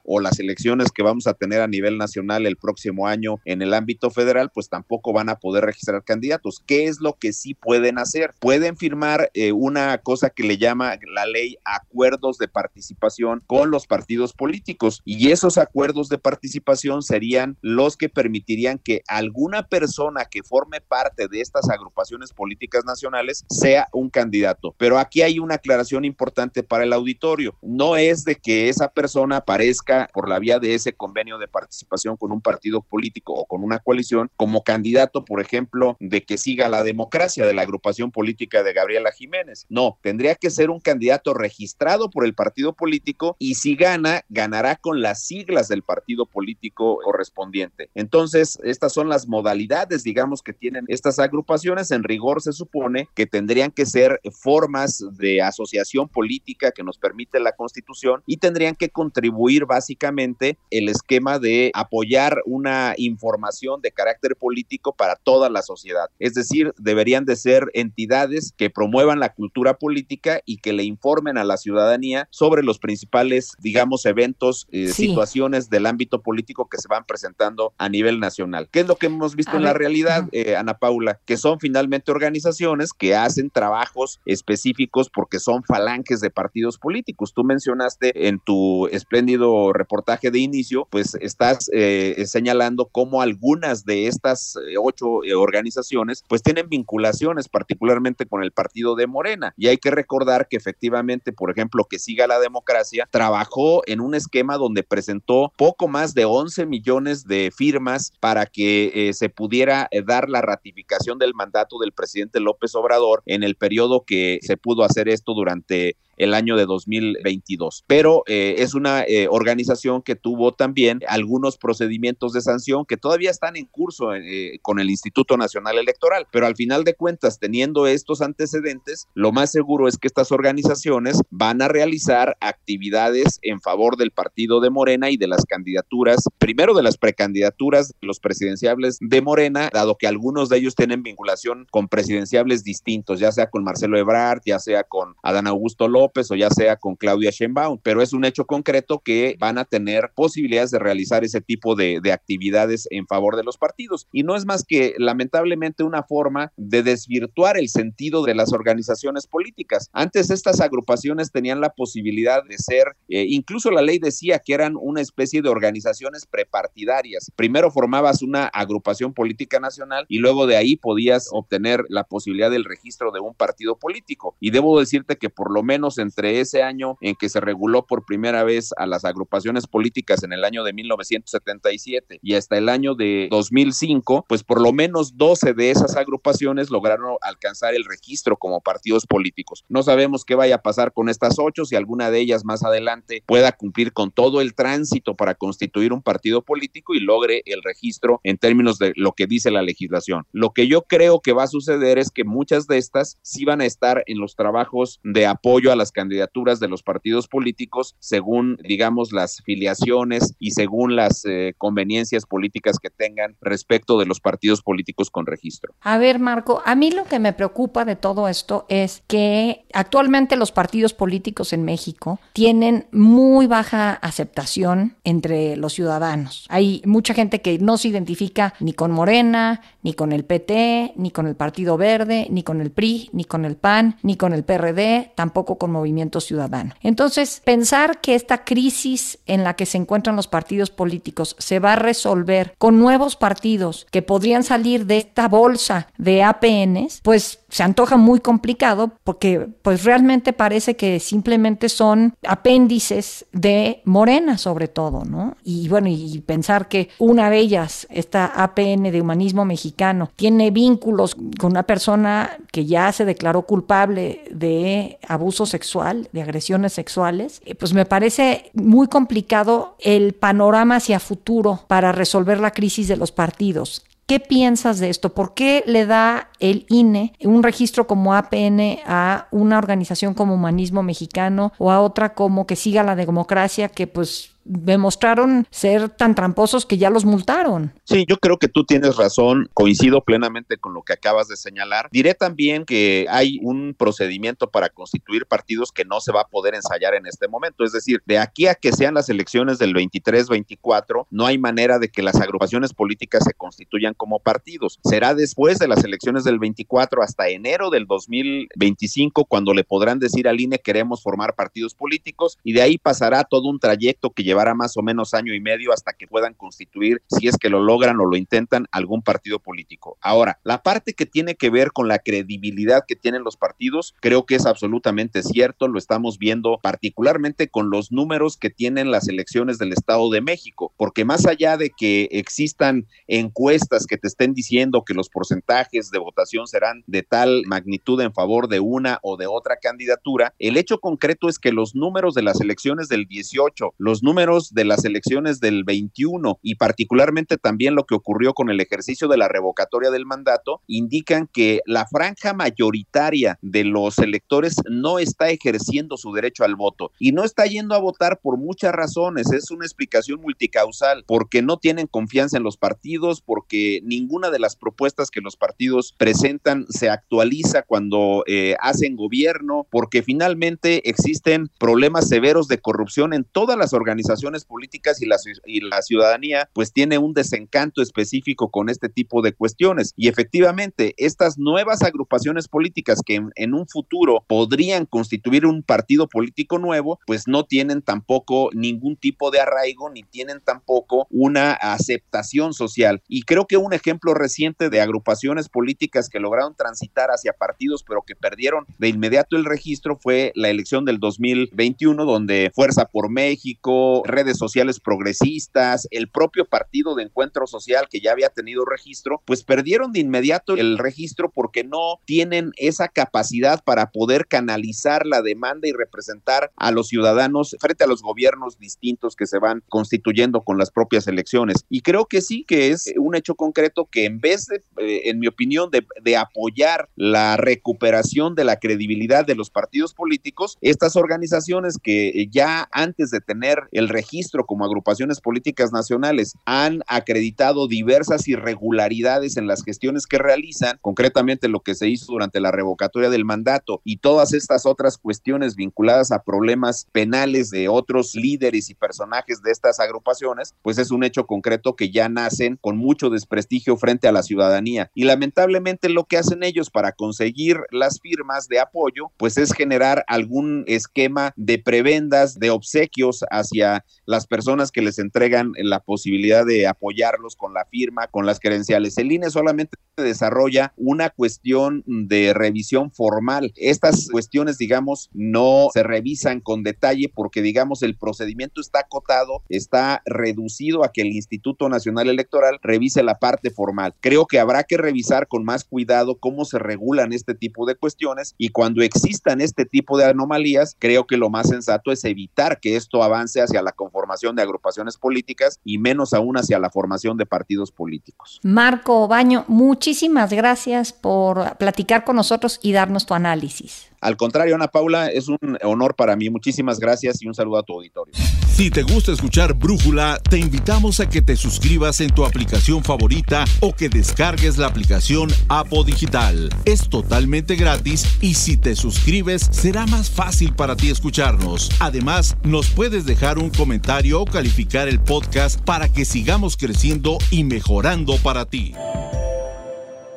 o 0.03 0.19
las 0.19 0.39
elecciones 0.39 0.91
que 0.91 1.03
vamos 1.03 1.27
a 1.27 1.33
tener 1.33 1.61
a 1.61 1.67
nivel 1.67 1.97
nacional 1.97 2.45
el 2.45 2.57
próximo 2.57 3.07
año 3.07 3.37
en 3.45 3.61
el 3.61 3.73
ámbito 3.73 4.09
federal, 4.09 4.51
pues 4.53 4.69
tampoco 4.69 5.13
van 5.13 5.29
a 5.29 5.35
poder 5.35 5.65
registrar 5.65 6.03
candidatos. 6.03 6.63
¿Qué 6.65 6.85
es 6.85 6.99
lo 6.99 7.17
que 7.17 7.33
sí 7.33 7.53
pueden 7.53 7.97
hacer? 7.97 8.33
Pueden 8.39 8.77
firmar 8.77 9.29
eh, 9.33 9.51
una 9.51 9.97
cosa 9.99 10.29
que 10.29 10.43
le 10.43 10.57
llama 10.57 10.97
la 11.13 11.25
ley 11.25 11.57
acuerdos 11.63 12.37
de 12.37 12.47
participación 12.47 13.43
con 13.47 13.71
los 13.71 13.87
partidos 13.87 14.33
políticos 14.33 15.01
y 15.05 15.31
esos 15.31 15.57
acuerdos 15.57 16.09
de 16.09 16.17
participación 16.17 17.01
serían 17.01 17.57
los 17.61 17.97
que 17.97 18.09
permitirían 18.09 18.79
que 18.79 19.01
alguna 19.07 19.67
persona 19.67 20.25
que 20.25 20.43
forme 20.43 20.81
parte 20.81 21.27
de 21.27 21.41
estas 21.41 21.69
agrupaciones 21.69 22.33
políticas 22.33 22.85
nacionales 22.85 23.45
sea 23.49 23.87
un 23.93 24.09
candidato. 24.09 24.75
Pero 24.77 24.97
aquí 24.97 25.21
hay 25.21 25.39
una 25.39 25.55
aclaración 25.55 26.05
importante 26.05 26.63
para 26.63 26.83
el 26.83 26.93
auditorio. 26.93 27.57
No 27.61 27.95
es 27.97 28.23
de 28.23 28.35
que 28.35 28.69
esa 28.69 28.89
persona 28.89 29.41
aparezca 29.51 30.09
por 30.13 30.29
la 30.29 30.39
vía 30.39 30.59
de 30.59 30.75
ese 30.75 30.93
convenio 30.93 31.37
de 31.37 31.49
participación 31.49 32.15
con 32.15 32.31
un 32.31 32.39
partido 32.39 32.81
político 32.81 33.33
o 33.33 33.45
con 33.45 33.65
una 33.65 33.79
coalición 33.79 34.29
como 34.37 34.63
candidato, 34.63 35.25
por 35.25 35.41
ejemplo, 35.41 35.97
de 35.99 36.23
que 36.23 36.37
siga 36.37 36.69
la 36.69 36.83
democracia 36.83 37.45
de 37.45 37.53
la 37.53 37.63
agrupación 37.63 38.11
política 38.11 38.63
de 38.63 38.71
Gabriela 38.71 39.11
Jiménez. 39.11 39.65
No, 39.67 39.97
tendría 40.01 40.35
que 40.35 40.49
ser 40.49 40.69
un 40.69 40.79
candidato 40.79 41.33
registrado 41.33 42.09
por 42.09 42.25
el 42.25 42.33
partido 42.33 42.71
político 42.71 43.35
y 43.39 43.55
si 43.55 43.75
gana, 43.75 44.21
ganará 44.29 44.77
con 44.77 45.01
las 45.01 45.25
siglas 45.25 45.67
del 45.67 45.83
partido 45.83 46.25
político 46.25 46.99
correspondiente. 47.03 47.89
Entonces, 47.93 48.57
estas 48.63 48.93
son 48.93 49.09
las 49.09 49.27
modalidades, 49.27 50.03
digamos, 50.03 50.41
que 50.41 50.53
tienen 50.53 50.85
estas 50.87 51.19
agrupaciones. 51.19 51.91
En 51.91 52.03
rigor 52.03 52.41
se 52.41 52.53
supone 52.53 53.09
que 53.15 53.25
tendrían 53.25 53.71
que 53.71 53.85
ser 53.85 54.21
formas 54.31 55.03
de 55.17 55.41
asociación 55.41 56.07
política 56.07 56.71
que 56.71 56.83
nos 56.83 56.97
permite 56.97 57.41
la 57.41 57.51
Constitución 57.51 58.23
y 58.25 58.37
tendrían 58.37 58.75
que 58.75 58.89
contribuir 58.89 59.40
básicamente 59.65 60.57
el 60.69 60.89
esquema 60.89 61.39
de 61.39 61.71
apoyar 61.73 62.41
una 62.45 62.93
información 62.97 63.81
de 63.81 63.91
carácter 63.91 64.35
político 64.35 64.93
para 64.93 65.15
toda 65.15 65.49
la 65.49 65.61
sociedad. 65.61 66.09
Es 66.19 66.33
decir, 66.33 66.73
deberían 66.77 67.25
de 67.25 67.35
ser 67.35 67.65
entidades 67.73 68.53
que 68.55 68.69
promuevan 68.69 69.19
la 69.19 69.33
cultura 69.33 69.75
política 69.75 70.41
y 70.45 70.57
que 70.57 70.73
le 70.73 70.83
informen 70.83 71.37
a 71.37 71.43
la 71.43 71.57
ciudadanía 71.57 72.27
sobre 72.29 72.63
los 72.63 72.79
principales, 72.79 73.53
digamos, 73.59 74.05
eventos, 74.05 74.67
eh, 74.71 74.87
situaciones 74.87 75.69
del 75.69 75.85
ámbito 75.85 76.21
político 76.21 76.67
que 76.69 76.77
se 76.77 76.87
van 76.87 77.05
presentando 77.05 77.73
a 77.77 77.89
nivel 77.89 78.19
nacional. 78.19 78.69
¿Qué 78.71 78.81
es 78.81 78.87
lo 78.87 78.95
que 78.95 79.07
hemos 79.07 79.35
visto 79.35 79.57
en 79.57 79.63
la 79.63 79.73
realidad, 79.73 80.27
eh, 80.31 80.55
Ana 80.55 80.75
Paula? 80.75 81.19
Que 81.25 81.37
son 81.37 81.59
finalmente 81.59 82.11
organizaciones 82.11 82.93
que 82.93 83.15
hacen 83.15 83.49
trabajos 83.49 84.19
específicos 84.25 85.09
porque 85.09 85.39
son 85.39 85.63
falanges 85.63 86.21
de 86.21 86.29
partidos 86.29 86.77
políticos. 86.77 87.33
Tú 87.33 87.43
mencionaste 87.43 88.27
en 88.27 88.39
tu 88.39 88.87
espléndida 88.87 89.30
reportaje 89.73 90.31
de 90.31 90.39
inicio, 90.39 90.87
pues 90.89 91.15
estás 91.21 91.69
eh, 91.73 92.23
señalando 92.25 92.85
cómo 92.85 93.21
algunas 93.21 93.85
de 93.85 94.07
estas 94.07 94.55
eh, 94.55 94.75
ocho 94.81 95.23
eh, 95.23 95.33
organizaciones 95.33 96.23
pues 96.27 96.43
tienen 96.43 96.69
vinculaciones 96.69 97.49
particularmente 97.49 98.25
con 98.25 98.43
el 98.43 98.51
partido 98.51 98.95
de 98.95 99.07
Morena. 99.07 99.53
Y 99.57 99.67
hay 99.67 99.77
que 99.77 99.91
recordar 99.91 100.47
que 100.47 100.57
efectivamente, 100.57 101.33
por 101.33 101.51
ejemplo, 101.51 101.85
que 101.89 101.99
siga 101.99 102.27
la 102.27 102.39
democracia, 102.39 103.07
trabajó 103.11 103.81
en 103.87 104.01
un 104.01 104.15
esquema 104.15 104.57
donde 104.57 104.83
presentó 104.83 105.51
poco 105.57 105.87
más 105.87 106.13
de 106.13 106.25
11 106.25 106.65
millones 106.65 107.25
de 107.25 107.51
firmas 107.55 108.13
para 108.19 108.45
que 108.45 109.11
se 109.13 109.29
pudiera 109.29 109.89
dar 110.05 110.29
la 110.29 110.41
ratificación 110.41 111.17
del 111.17 111.33
mandato 111.33 111.79
del 111.79 111.91
presidente 111.91 112.39
López 112.39 112.75
Obrador 112.75 113.23
en 113.25 113.43
el 113.43 113.55
periodo 113.55 114.03
que 114.05 114.39
se 114.41 114.57
pudo 114.57 114.83
hacer 114.83 115.09
esto 115.09 115.33
durante 115.33 115.95
el 116.21 116.35
año 116.35 116.55
de 116.55 116.65
2022. 116.65 117.83
Pero 117.87 118.23
eh, 118.27 118.55
es 118.59 118.75
una 118.75 119.03
eh, 119.03 119.27
organización 119.29 120.03
que 120.03 120.15
tuvo 120.15 120.53
también 120.53 121.01
algunos 121.07 121.57
procedimientos 121.57 122.33
de 122.33 122.41
sanción 122.41 122.85
que 122.85 122.97
todavía 122.97 123.31
están 123.31 123.57
en 123.57 123.65
curso 123.65 124.13
eh, 124.13 124.59
con 124.61 124.79
el 124.79 124.89
Instituto 124.89 125.35
Nacional 125.35 125.79
Electoral. 125.79 126.27
Pero 126.31 126.45
al 126.45 126.55
final 126.55 126.83
de 126.83 126.93
cuentas, 126.93 127.39
teniendo 127.39 127.87
estos 127.87 128.21
antecedentes, 128.21 129.07
lo 129.15 129.31
más 129.31 129.51
seguro 129.51 129.87
es 129.87 129.97
que 129.97 130.07
estas 130.07 130.31
organizaciones 130.31 131.19
van 131.31 131.61
a 131.61 131.67
realizar 131.67 132.37
actividades 132.39 133.39
en 133.41 133.59
favor 133.59 133.97
del 133.97 134.11
partido 134.11 134.61
de 134.61 134.69
Morena 134.69 135.09
y 135.09 135.17
de 135.17 135.27
las 135.27 135.45
candidaturas, 135.45 136.23
primero 136.37 136.75
de 136.75 136.83
las 136.83 136.97
precandidaturas 136.97 137.93
los 138.01 138.19
presidenciables 138.19 138.97
de 139.01 139.21
Morena, 139.21 139.69
dado 139.73 139.97
que 139.97 140.07
algunos 140.07 140.49
de 140.49 140.57
ellos 140.57 140.75
tienen 140.75 141.01
vinculación 141.01 141.65
con 141.71 141.87
presidenciables 141.87 142.63
distintos, 142.63 143.19
ya 143.19 143.31
sea 143.31 143.49
con 143.49 143.63
Marcelo 143.63 143.97
Ebrard, 143.97 144.41
ya 144.45 144.59
sea 144.59 144.83
con 144.83 145.15
Adán 145.23 145.47
Augusto 145.47 145.87
López, 146.11 146.29
o 146.31 146.35
ya 146.35 146.49
sea 146.49 146.75
con 146.75 146.95
Claudia 146.95 147.31
Sheinbaum, 147.31 147.79
pero 147.81 148.01
es 148.01 148.11
un 148.11 148.25
hecho 148.25 148.45
concreto 148.45 148.99
que 148.99 149.37
van 149.39 149.57
a 149.57 149.63
tener 149.63 150.11
posibilidades 150.13 150.71
de 150.71 150.79
realizar 150.79 151.23
ese 151.23 151.39
tipo 151.39 151.75
de, 151.75 151.99
de 152.03 152.11
actividades 152.11 152.85
en 152.91 153.07
favor 153.07 153.37
de 153.37 153.43
los 153.43 153.57
partidos. 153.57 154.07
Y 154.11 154.23
no 154.23 154.35
es 154.35 154.45
más 154.45 154.65
que 154.65 154.93
lamentablemente 154.97 155.83
una 155.83 156.03
forma 156.03 156.51
de 156.57 156.83
desvirtuar 156.83 157.57
el 157.57 157.69
sentido 157.69 158.23
de 158.23 158.35
las 158.35 158.51
organizaciones 158.51 159.25
políticas. 159.25 159.89
Antes 159.93 160.29
estas 160.29 160.59
agrupaciones 160.59 161.31
tenían 161.31 161.61
la 161.61 161.69
posibilidad 161.69 162.43
de 162.43 162.57
ser, 162.57 162.87
eh, 163.07 163.25
incluso 163.29 163.71
la 163.71 163.81
ley 163.81 163.97
decía 163.97 164.39
que 164.39 164.53
eran 164.53 164.75
una 164.77 164.99
especie 164.99 165.41
de 165.41 165.49
organizaciones 165.49 166.25
prepartidarias. 166.25 167.31
Primero 167.37 167.71
formabas 167.71 168.21
una 168.21 168.47
agrupación 168.47 169.13
política 169.13 169.61
nacional 169.61 170.05
y 170.09 170.17
luego 170.17 170.45
de 170.45 170.57
ahí 170.57 170.75
podías 170.75 171.29
obtener 171.31 171.85
la 171.87 172.03
posibilidad 172.03 172.51
del 172.51 172.65
registro 172.65 173.11
de 173.11 173.21
un 173.21 173.33
partido 173.33 173.77
político. 173.77 174.35
Y 174.41 174.51
debo 174.51 174.79
decirte 174.79 175.17
que 175.17 175.29
por 175.29 175.53
lo 175.53 175.63
menos 175.63 175.97
entre 176.01 176.39
ese 176.39 176.63
año 176.63 176.97
en 177.01 177.15
que 177.15 177.29
se 177.29 177.39
reguló 177.39 177.85
por 177.85 178.05
primera 178.05 178.43
vez 178.43 178.73
a 178.77 178.85
las 178.85 179.05
agrupaciones 179.05 179.67
políticas 179.67 180.23
en 180.23 180.33
el 180.33 180.43
año 180.43 180.63
de 180.63 180.73
1977 180.73 182.19
y 182.21 182.35
hasta 182.35 182.57
el 182.57 182.69
año 182.69 182.95
de 182.95 183.27
2005, 183.31 184.25
pues 184.27 184.43
por 184.43 184.61
lo 184.61 184.73
menos 184.73 185.17
12 185.17 185.53
de 185.53 185.71
esas 185.71 185.95
agrupaciones 185.95 186.69
lograron 186.69 187.15
alcanzar 187.21 187.73
el 187.73 187.85
registro 187.85 188.37
como 188.37 188.61
partidos 188.61 189.05
políticos. 189.05 189.63
No 189.69 189.83
sabemos 189.83 190.25
qué 190.25 190.35
vaya 190.35 190.55
a 190.55 190.61
pasar 190.61 190.93
con 190.93 191.09
estas 191.09 191.39
ocho, 191.39 191.65
si 191.65 191.75
alguna 191.75 192.11
de 192.11 192.19
ellas 192.19 192.45
más 192.45 192.63
adelante 192.63 193.23
pueda 193.25 193.51
cumplir 193.51 193.93
con 193.93 194.11
todo 194.11 194.41
el 194.41 194.53
tránsito 194.53 195.15
para 195.15 195.35
constituir 195.35 195.93
un 195.93 196.01
partido 196.01 196.41
político 196.41 196.93
y 196.93 196.99
logre 196.99 197.41
el 197.45 197.63
registro 197.63 198.19
en 198.23 198.37
términos 198.37 198.79
de 198.79 198.93
lo 198.95 199.13
que 199.13 199.27
dice 199.27 199.51
la 199.51 199.61
legislación. 199.61 200.25
Lo 200.31 200.51
que 200.51 200.67
yo 200.67 200.83
creo 200.83 201.21
que 201.21 201.33
va 201.33 201.43
a 201.43 201.47
suceder 201.47 201.97
es 201.97 202.11
que 202.11 202.23
muchas 202.23 202.67
de 202.67 202.77
estas 202.77 203.17
sí 203.21 203.45
van 203.45 203.61
a 203.61 203.65
estar 203.65 204.03
en 204.07 204.19
los 204.19 204.35
trabajos 204.35 204.99
de 205.03 205.25
apoyo 205.25 205.71
a 205.71 205.75
las 205.81 205.91
candidaturas 205.91 206.59
de 206.59 206.67
los 206.67 206.83
partidos 206.83 207.27
políticos 207.27 207.95
según, 207.99 208.57
digamos, 208.63 209.11
las 209.11 209.41
filiaciones 209.43 210.35
y 210.39 210.51
según 210.51 210.95
las 210.95 211.25
eh, 211.25 211.55
conveniencias 211.57 212.25
políticas 212.25 212.77
que 212.79 212.91
tengan 212.91 213.35
respecto 213.41 213.97
de 213.97 214.05
los 214.05 214.19
partidos 214.19 214.61
políticos 214.61 215.09
con 215.09 215.25
registro. 215.25 215.73
A 215.81 215.97
ver, 215.97 216.19
Marco, 216.19 216.61
a 216.65 216.75
mí 216.75 216.91
lo 216.91 217.05
que 217.05 217.19
me 217.19 217.33
preocupa 217.33 217.83
de 217.83 217.95
todo 217.95 218.27
esto 218.27 218.65
es 218.69 219.03
que 219.07 219.65
actualmente 219.73 220.35
los 220.35 220.51
partidos 220.51 220.93
políticos 220.93 221.51
en 221.51 221.63
México 221.63 222.19
tienen 222.33 222.85
muy 222.91 223.47
baja 223.47 223.93
aceptación 223.93 224.97
entre 225.03 225.55
los 225.57 225.73
ciudadanos. 225.73 226.45
Hay 226.49 226.83
mucha 226.85 227.15
gente 227.15 227.41
que 227.41 227.57
no 227.57 227.77
se 227.77 227.87
identifica 227.87 228.53
ni 228.59 228.73
con 228.73 228.91
Morena, 228.91 229.61
ni 229.81 229.93
con 229.93 230.11
el 230.11 230.25
PT, 230.25 230.93
ni 230.95 231.09
con 231.09 231.25
el 231.25 231.35
Partido 231.35 231.77
Verde, 231.77 232.27
ni 232.29 232.43
con 232.43 232.61
el 232.61 232.71
PRI, 232.71 233.09
ni 233.13 233.23
con 233.23 233.45
el 233.45 233.55
PAN, 233.55 233.97
ni 234.03 234.15
con 234.15 234.33
el 234.33 234.43
PRD, 234.43 235.11
tampoco 235.15 235.57
con 235.57 235.70
movimiento 235.71 236.21
ciudadano. 236.21 236.73
Entonces, 236.81 237.41
pensar 237.43 238.01
que 238.01 238.15
esta 238.15 238.43
crisis 238.43 239.19
en 239.25 239.43
la 239.43 239.55
que 239.55 239.65
se 239.65 239.77
encuentran 239.77 240.15
los 240.15 240.27
partidos 240.27 240.69
políticos 240.69 241.35
se 241.39 241.59
va 241.59 241.73
a 241.73 241.77
resolver 241.77 242.55
con 242.57 242.79
nuevos 242.79 243.15
partidos 243.15 243.87
que 243.91 244.01
podrían 244.01 244.43
salir 244.43 244.85
de 244.85 244.97
esta 244.97 245.27
bolsa 245.27 245.87
de 245.97 246.23
APNs, 246.23 247.01
pues 247.01 247.39
se 247.51 247.63
antoja 247.63 247.97
muy 247.97 248.21
complicado 248.21 248.91
porque 249.03 249.47
pues 249.61 249.83
realmente 249.83 250.33
parece 250.33 250.75
que 250.75 250.99
simplemente 250.99 251.69
son 251.69 252.15
apéndices 252.25 253.25
de 253.33 253.81
Morena 253.85 254.37
sobre 254.37 254.67
todo, 254.67 255.03
¿no? 255.03 255.35
Y 255.43 255.67
bueno, 255.67 255.89
y 255.89 256.23
pensar 256.25 256.69
que 256.69 256.89
una 256.97 257.29
de 257.29 257.37
ellas, 257.37 257.85
esta 257.89 258.25
APN 258.25 258.83
de 258.91 259.01
humanismo 259.01 259.43
mexicano, 259.43 260.09
tiene 260.15 260.49
vínculos 260.49 261.15
con 261.37 261.51
una 261.51 261.63
persona 261.63 262.37
que 262.51 262.65
ya 262.65 262.91
se 262.93 263.05
declaró 263.05 263.43
culpable 263.43 264.23
de 264.31 264.97
abuso 265.07 265.45
sexual, 265.45 266.07
de 266.13 266.21
agresiones 266.21 266.73
sexuales, 266.73 267.41
eh, 267.45 267.53
pues 267.55 267.73
me 267.73 267.85
parece 267.85 268.49
muy 268.53 268.87
complicado 268.87 269.75
el 269.79 270.13
panorama 270.13 270.77
hacia 270.77 270.99
futuro 270.99 271.59
para 271.67 271.91
resolver 271.91 272.39
la 272.39 272.51
crisis 272.51 272.87
de 272.87 272.95
los 272.95 273.11
partidos. 273.11 273.83
¿Qué 274.11 274.19
piensas 274.19 274.79
de 274.79 274.89
esto? 274.89 275.13
¿Por 275.13 275.33
qué 275.33 275.63
le 275.65 275.85
da 275.85 276.31
el 276.41 276.65
INE 276.67 277.13
un 277.23 277.43
registro 277.43 277.87
como 277.87 278.13
APN 278.13 278.79
a 278.85 279.29
una 279.31 279.57
organización 279.57 280.15
como 280.15 280.33
Humanismo 280.33 280.83
Mexicano 280.83 281.53
o 281.57 281.71
a 281.71 281.79
otra 281.79 282.13
como 282.13 282.45
que 282.45 282.57
siga 282.57 282.83
la 282.83 282.97
democracia 282.97 283.69
que 283.69 283.87
pues 283.87 284.31
demostraron 284.43 285.47
ser 285.51 285.89
tan 285.89 286.15
tramposos 286.15 286.65
que 286.65 286.77
ya 286.77 286.89
los 286.89 287.05
multaron. 287.05 287.73
Sí, 287.83 288.05
yo 288.07 288.17
creo 288.17 288.37
que 288.37 288.47
tú 288.47 288.63
tienes 288.63 288.97
razón, 288.97 289.49
coincido 289.53 290.01
plenamente 290.01 290.57
con 290.57 290.73
lo 290.73 290.83
que 290.83 290.93
acabas 290.93 291.27
de 291.27 291.37
señalar. 291.37 291.89
Diré 291.91 292.13
también 292.13 292.65
que 292.65 293.05
hay 293.09 293.39
un 293.41 293.75
procedimiento 293.77 294.49
para 294.49 294.69
constituir 294.69 295.25
partidos 295.25 295.71
que 295.71 295.85
no 295.85 295.99
se 296.01 296.11
va 296.11 296.21
a 296.21 296.27
poder 296.27 296.55
ensayar 296.55 296.93
en 296.95 297.05
este 297.05 297.27
momento, 297.27 297.63
es 297.63 297.71
decir, 297.71 298.01
de 298.05 298.19
aquí 298.19 298.47
a 298.47 298.55
que 298.55 298.71
sean 298.71 298.93
las 298.93 299.09
elecciones 299.09 299.59
del 299.59 299.73
23-24, 299.73 301.07
no 301.09 301.25
hay 301.25 301.37
manera 301.37 301.79
de 301.79 301.89
que 301.89 302.01
las 302.01 302.19
agrupaciones 302.19 302.73
políticas 302.73 303.23
se 303.23 303.33
constituyan 303.33 303.93
como 303.93 304.19
partidos. 304.19 304.79
Será 304.83 305.13
después 305.13 305.59
de 305.59 305.67
las 305.67 305.83
elecciones 305.83 306.23
del 306.23 306.39
24 306.39 307.03
hasta 307.03 307.29
enero 307.29 307.69
del 307.69 307.85
2025 307.85 309.25
cuando 309.25 309.53
le 309.53 309.63
podrán 309.63 309.99
decir 309.99 310.27
al 310.27 310.39
INE 310.39 310.59
queremos 310.59 311.01
formar 311.01 311.35
partidos 311.35 311.73
políticos 311.73 312.37
y 312.43 312.53
de 312.53 312.61
ahí 312.61 312.77
pasará 312.77 313.23
todo 313.23 313.49
un 313.49 313.59
trayecto 313.59 314.09
que 314.09 314.23
llevará 314.31 314.55
más 314.55 314.77
o 314.77 314.81
menos 314.81 315.13
año 315.13 315.33
y 315.33 315.41
medio 315.41 315.73
hasta 315.73 315.93
que 315.93 316.07
puedan 316.07 316.33
constituir, 316.33 317.01
si 317.07 317.27
es 317.27 317.37
que 317.37 317.49
lo 317.49 317.61
logran 317.61 317.99
o 317.99 318.05
lo 318.05 318.15
intentan, 318.15 318.67
algún 318.71 319.01
partido 319.01 319.39
político. 319.39 319.97
Ahora, 320.01 320.39
la 320.43 320.63
parte 320.63 320.93
que 320.93 321.05
tiene 321.05 321.35
que 321.35 321.49
ver 321.49 321.71
con 321.73 321.87
la 321.87 321.99
credibilidad 321.99 322.85
que 322.87 322.95
tienen 322.95 323.23
los 323.23 323.35
partidos, 323.35 323.93
creo 323.99 324.25
que 324.25 324.35
es 324.35 324.45
absolutamente 324.45 325.21
cierto, 325.21 325.67
lo 325.67 325.77
estamos 325.77 326.17
viendo 326.17 326.59
particularmente 326.61 327.49
con 327.49 327.69
los 327.69 327.91
números 327.91 328.37
que 328.37 328.49
tienen 328.49 328.89
las 328.89 329.09
elecciones 329.09 329.57
del 329.57 329.73
Estado 329.73 330.09
de 330.09 330.21
México, 330.21 330.71
porque 330.77 331.03
más 331.03 331.25
allá 331.25 331.57
de 331.57 331.71
que 331.71 332.07
existan 332.11 332.87
encuestas 333.07 333.85
que 333.85 333.97
te 333.97 334.07
estén 334.07 334.33
diciendo 334.33 334.83
que 334.85 334.93
los 334.93 335.09
porcentajes 335.09 335.91
de 335.91 335.99
votación 335.99 336.47
serán 336.47 336.83
de 336.87 337.03
tal 337.03 337.43
magnitud 337.47 337.99
en 337.99 338.13
favor 338.13 338.47
de 338.47 338.61
una 338.61 338.99
o 339.03 339.17
de 339.17 339.27
otra 339.27 339.57
candidatura, 339.57 340.33
el 340.39 340.55
hecho 340.55 340.79
concreto 340.79 341.27
es 341.27 341.37
que 341.37 341.51
los 341.51 341.75
números 341.75 342.13
de 342.13 342.21
las 342.21 342.39
elecciones 342.39 342.87
del 342.87 343.07
18, 343.07 343.73
los 343.77 344.03
números 344.03 344.20
de 344.21 344.65
las 344.65 344.85
elecciones 344.85 345.39
del 345.39 345.63
21 345.63 346.37
y 346.43 346.55
particularmente 346.55 347.37
también 347.37 347.73
lo 347.73 347.85
que 347.85 347.95
ocurrió 347.95 348.33
con 348.33 348.51
el 348.51 348.61
ejercicio 348.61 349.07
de 349.07 349.17
la 349.17 349.27
revocatoria 349.27 349.89
del 349.89 350.05
mandato, 350.05 350.61
indican 350.67 351.27
que 351.27 351.61
la 351.65 351.87
franja 351.87 352.33
mayoritaria 352.33 353.39
de 353.41 353.63
los 353.63 353.97
electores 353.97 354.57
no 354.69 354.99
está 354.99 355.29
ejerciendo 355.29 355.97
su 355.97 356.13
derecho 356.13 356.43
al 356.43 356.55
voto 356.55 356.91
y 356.99 357.13
no 357.13 357.23
está 357.23 357.47
yendo 357.47 357.73
a 357.73 357.79
votar 357.79 358.19
por 358.21 358.37
muchas 358.37 358.73
razones. 358.73 359.31
Es 359.31 359.49
una 359.49 359.65
explicación 359.65 360.21
multicausal, 360.21 361.03
porque 361.07 361.41
no 361.41 361.57
tienen 361.57 361.87
confianza 361.87 362.37
en 362.37 362.43
los 362.43 362.57
partidos, 362.57 363.21
porque 363.21 363.81
ninguna 363.83 364.29
de 364.29 364.39
las 364.39 364.55
propuestas 364.55 365.09
que 365.09 365.21
los 365.21 365.35
partidos 365.35 365.95
presentan 365.97 366.67
se 366.69 366.89
actualiza 366.89 367.63
cuando 367.63 368.23
eh, 368.27 368.55
hacen 368.59 368.95
gobierno, 368.95 369.65
porque 369.71 370.03
finalmente 370.03 370.87
existen 370.87 371.49
problemas 371.57 372.07
severos 372.07 372.47
de 372.47 372.59
corrupción 372.59 373.13
en 373.13 373.23
todas 373.23 373.57
las 373.57 373.73
organizaciones 373.73 374.10
organizaciones 374.11 374.45
políticas 374.45 375.01
y 375.01 375.05
la, 375.05 375.17
y 375.45 375.61
la 375.61 375.81
ciudadanía 375.81 376.49
pues 376.53 376.73
tiene 376.73 376.97
un 376.97 377.13
desencanto 377.13 377.81
específico 377.81 378.49
con 378.49 378.69
este 378.69 378.89
tipo 378.89 379.21
de 379.21 379.33
cuestiones. 379.33 379.93
Y 379.95 380.07
efectivamente, 380.07 380.93
estas 380.97 381.37
nuevas 381.37 381.81
agrupaciones 381.81 382.47
políticas 382.47 383.01
que 383.05 383.21
en, 383.35 383.53
un 383.53 383.67
futuro 383.67 384.23
podrían 384.27 384.85
constituir 384.85 385.45
un 385.45 385.63
partido 385.63 386.07
político 386.07 386.57
nuevo, 386.57 386.99
pues 387.05 387.27
no 387.27 387.43
tienen 387.45 387.81
tampoco 387.81 388.49
ningún 388.53 388.95
tipo 388.95 389.29
de 389.29 389.41
arraigo 389.41 389.89
ni 389.89 390.03
tienen 390.03 390.39
tampoco 390.43 391.07
una 391.09 391.53
aceptación 391.53 392.53
social. 392.53 393.01
Y 393.07 393.23
creo 393.23 393.45
que 393.45 393.57
un 393.57 393.73
ejemplo 393.73 394.13
reciente 394.13 394.69
de 394.69 394.81
agrupaciones 394.81 395.49
políticas 395.49 396.09
que 396.09 396.19
lograron 396.19 396.55
transitar 396.55 397.09
hacia 397.09 397.33
partidos 397.33 397.83
pero 397.87 398.03
que 398.05 398.15
perdieron 398.15 398.65
de 398.77 398.87
inmediato 398.87 399.35
el 399.35 399.45
registro 399.45 399.97
fue 399.97 400.31
la 400.35 400.49
elección 400.49 400.85
del 400.85 400.99
2021 400.99 402.05
donde 402.05 402.51
Fuerza 402.53 402.85
por 402.85 403.09
México, 403.09 404.00
redes 404.05 404.37
sociales 404.37 404.79
progresistas, 404.79 405.87
el 405.91 406.09
propio 406.09 406.45
partido 406.45 406.95
de 406.95 407.03
encuentro 407.03 407.47
social 407.47 407.87
que 407.89 408.01
ya 408.01 408.11
había 408.11 408.29
tenido 408.29 408.65
registro, 408.65 409.21
pues 409.25 409.43
perdieron 409.43 409.91
de 409.91 409.99
inmediato 409.99 410.55
el 410.55 410.77
registro 410.77 411.31
porque 411.31 411.63
no 411.63 411.99
tienen 412.05 412.51
esa 412.57 412.87
capacidad 412.87 413.63
para 413.63 413.91
poder 413.91 414.27
canalizar 414.27 415.05
la 415.05 415.21
demanda 415.21 415.67
y 415.67 415.73
representar 415.73 416.51
a 416.55 416.71
los 416.71 416.87
ciudadanos 416.87 417.55
frente 417.59 417.83
a 417.83 417.87
los 417.87 418.01
gobiernos 418.01 418.57
distintos 418.57 419.15
que 419.15 419.27
se 419.27 419.39
van 419.39 419.63
constituyendo 419.69 420.41
con 420.41 420.57
las 420.57 420.71
propias 420.71 421.07
elecciones. 421.07 421.65
Y 421.69 421.81
creo 421.81 422.05
que 422.05 422.21
sí 422.21 422.43
que 422.47 422.69
es 422.69 422.91
un 422.97 423.15
hecho 423.15 423.35
concreto 423.35 423.87
que 423.89 424.05
en 424.05 424.19
vez 424.19 424.47
de, 424.47 424.63
eh, 424.77 425.01
en 425.05 425.19
mi 425.19 425.27
opinión, 425.27 425.69
de, 425.71 425.85
de 426.01 426.17
apoyar 426.17 426.89
la 426.95 427.37
recuperación 427.37 428.35
de 428.35 428.43
la 428.43 428.57
credibilidad 428.57 429.25
de 429.25 429.35
los 429.35 429.49
partidos 429.49 429.93
políticos, 429.93 430.57
estas 430.61 430.95
organizaciones 430.95 431.77
que 431.81 432.27
ya 432.29 432.67
antes 432.71 433.11
de 433.11 433.21
tener 433.21 433.59
el 433.71 433.89
registro 433.91 434.45
como 434.45 434.65
agrupaciones 434.65 435.21
políticas 435.21 435.71
nacionales 435.71 436.33
han 436.45 436.81
acreditado 436.87 437.67
diversas 437.67 438.27
irregularidades 438.27 439.37
en 439.37 439.47
las 439.47 439.63
gestiones 439.63 440.07
que 440.07 440.17
realizan, 440.17 440.77
concretamente 440.81 441.47
lo 441.47 441.61
que 441.61 441.75
se 441.75 441.87
hizo 441.87 442.11
durante 442.11 442.39
la 442.39 442.51
revocatoria 442.51 443.09
del 443.09 443.25
mandato 443.25 443.81
y 443.83 443.97
todas 443.97 444.33
estas 444.33 444.65
otras 444.65 444.97
cuestiones 444.97 445.55
vinculadas 445.55 446.11
a 446.11 446.23
problemas 446.23 446.87
penales 446.91 447.49
de 447.49 447.67
otros 447.67 448.15
líderes 448.15 448.69
y 448.69 448.75
personajes 448.75 449.41
de 449.41 449.51
estas 449.51 449.79
agrupaciones, 449.79 450.55
pues 450.61 450.77
es 450.77 450.91
un 450.91 451.03
hecho 451.03 451.25
concreto 451.25 451.75
que 451.75 451.91
ya 451.91 452.09
nacen 452.09 452.57
con 452.61 452.77
mucho 452.77 453.09
desprestigio 453.09 453.77
frente 453.77 454.07
a 454.07 454.11
la 454.11 454.23
ciudadanía. 454.23 454.89
Y 454.95 455.03
lamentablemente 455.03 455.89
lo 455.89 456.05
que 456.05 456.17
hacen 456.17 456.43
ellos 456.43 456.69
para 456.69 456.91
conseguir 456.91 457.57
las 457.71 457.99
firmas 457.99 458.47
de 458.47 458.59
apoyo, 458.59 459.11
pues 459.17 459.37
es 459.37 459.53
generar 459.53 460.03
algún 460.07 460.63
esquema 460.67 461.33
de 461.35 461.59
prebendas, 461.59 462.39
de 462.39 462.49
obsequios 462.49 463.23
hacia 463.29 463.80
las 464.05 464.27
personas 464.27 464.71
que 464.71 464.81
les 464.81 464.99
entregan 464.99 465.51
la 465.57 465.79
posibilidad 465.79 466.45
de 466.45 466.67
apoyarlos 466.67 467.35
con 467.35 467.53
la 467.53 467.65
firma, 467.65 468.07
con 468.07 468.25
las 468.25 468.39
credenciales. 468.39 468.97
El 468.97 469.11
INE 469.11 469.29
solamente 469.29 469.77
desarrolla 469.97 470.73
una 470.77 471.09
cuestión 471.09 471.83
de 471.85 472.33
revisión 472.33 472.91
formal. 472.91 473.51
Estas 473.55 474.07
cuestiones, 474.09 474.57
digamos, 474.57 475.09
no 475.13 475.67
se 475.73 475.83
revisan 475.83 476.39
con 476.39 476.63
detalle 476.63 477.11
porque, 477.13 477.41
digamos, 477.41 477.83
el 477.83 477.97
procedimiento 477.97 478.61
está 478.61 478.79
acotado, 478.79 479.43
está 479.49 480.01
reducido 480.05 480.83
a 480.83 480.91
que 480.91 481.01
el 481.01 481.07
Instituto 481.07 481.69
Nacional 481.69 482.09
Electoral 482.09 482.59
revise 482.61 483.03
la 483.03 483.19
parte 483.19 483.51
formal. 483.51 483.93
Creo 483.99 484.25
que 484.25 484.39
habrá 484.39 484.63
que 484.63 484.77
revisar 484.77 485.27
con 485.27 485.43
más 485.43 485.63
cuidado 485.63 486.17
cómo 486.19 486.45
se 486.45 486.59
regulan 486.59 487.13
este 487.13 487.35
tipo 487.35 487.65
de 487.65 487.75
cuestiones 487.75 488.35
y 488.37 488.49
cuando 488.49 488.81
existan 488.81 489.41
este 489.41 489.65
tipo 489.65 489.97
de 489.97 490.05
anomalías, 490.05 490.75
creo 490.79 491.05
que 491.05 491.17
lo 491.17 491.29
más 491.29 491.49
sensato 491.49 491.91
es 491.91 492.03
evitar 492.03 492.59
que 492.59 492.75
esto 492.75 493.03
avance 493.03 493.41
hacia 493.41 493.61
la 493.61 493.70
conformación 493.71 494.35
de 494.35 494.41
agrupaciones 494.41 494.97
políticas 494.97 495.59
y 495.63 495.77
menos 495.77 496.13
aún 496.13 496.37
hacia 496.37 496.59
la 496.59 496.69
formación 496.69 497.17
de 497.17 497.25
partidos 497.25 497.71
políticos. 497.71 498.39
Marco 498.43 499.07
Baño, 499.07 499.45
muchísimas 499.47 500.31
gracias 500.31 500.93
por 500.93 501.57
platicar 501.57 502.03
con 502.03 502.15
nosotros 502.15 502.59
y 502.61 502.73
darnos 502.73 503.05
tu 503.05 503.13
análisis. 503.13 503.90
Al 504.01 504.17
contrario, 504.17 504.55
Ana 504.55 504.67
Paula, 504.67 505.09
es 505.09 505.27
un 505.27 505.37
honor 505.63 505.95
para 505.95 506.15
mí. 506.15 506.29
Muchísimas 506.31 506.79
gracias 506.79 507.21
y 507.21 507.27
un 507.27 507.35
saludo 507.35 507.59
a 507.59 507.63
tu 507.63 507.73
auditorio. 507.73 508.15
Si 508.47 508.69
te 508.69 508.81
gusta 508.81 509.11
escuchar 509.11 509.53
Brújula, 509.53 510.19
te 510.27 510.37
invitamos 510.37 510.99
a 510.99 511.07
que 511.07 511.21
te 511.21 511.35
suscribas 511.35 512.01
en 512.01 512.09
tu 512.09 512.25
aplicación 512.25 512.83
favorita 512.83 513.45
o 513.59 513.73
que 513.73 513.89
descargues 513.89 514.57
la 514.57 514.67
aplicación 514.67 515.29
Apo 515.47 515.83
Digital. 515.83 516.49
Es 516.65 516.89
totalmente 516.89 517.55
gratis 517.55 518.05
y 518.21 518.33
si 518.33 518.57
te 518.57 518.75
suscribes 518.75 519.47
será 519.51 519.85
más 519.85 520.09
fácil 520.09 520.53
para 520.53 520.75
ti 520.75 520.89
escucharnos. 520.89 521.69
Además, 521.79 522.35
nos 522.43 522.69
puedes 522.69 523.05
dejar 523.05 523.37
un 523.37 523.51
comentario 523.51 524.21
o 524.21 524.25
calificar 524.25 524.87
el 524.87 524.99
podcast 524.99 525.61
para 525.61 525.89
que 525.89 526.05
sigamos 526.05 526.57
creciendo 526.57 527.19
y 527.29 527.43
mejorando 527.43 528.17
para 528.17 528.45
ti. 528.45 528.73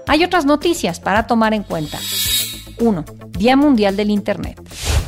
Hay 0.07 0.25
otras 0.25 0.45
noticias 0.45 1.01
para 1.01 1.27
tomar 1.27 1.55
en 1.55 1.63
cuenta. 1.63 1.99
1. 2.79 3.05
Día 3.39 3.57
Mundial 3.57 3.97
del 3.97 4.11
Internet. 4.11 4.61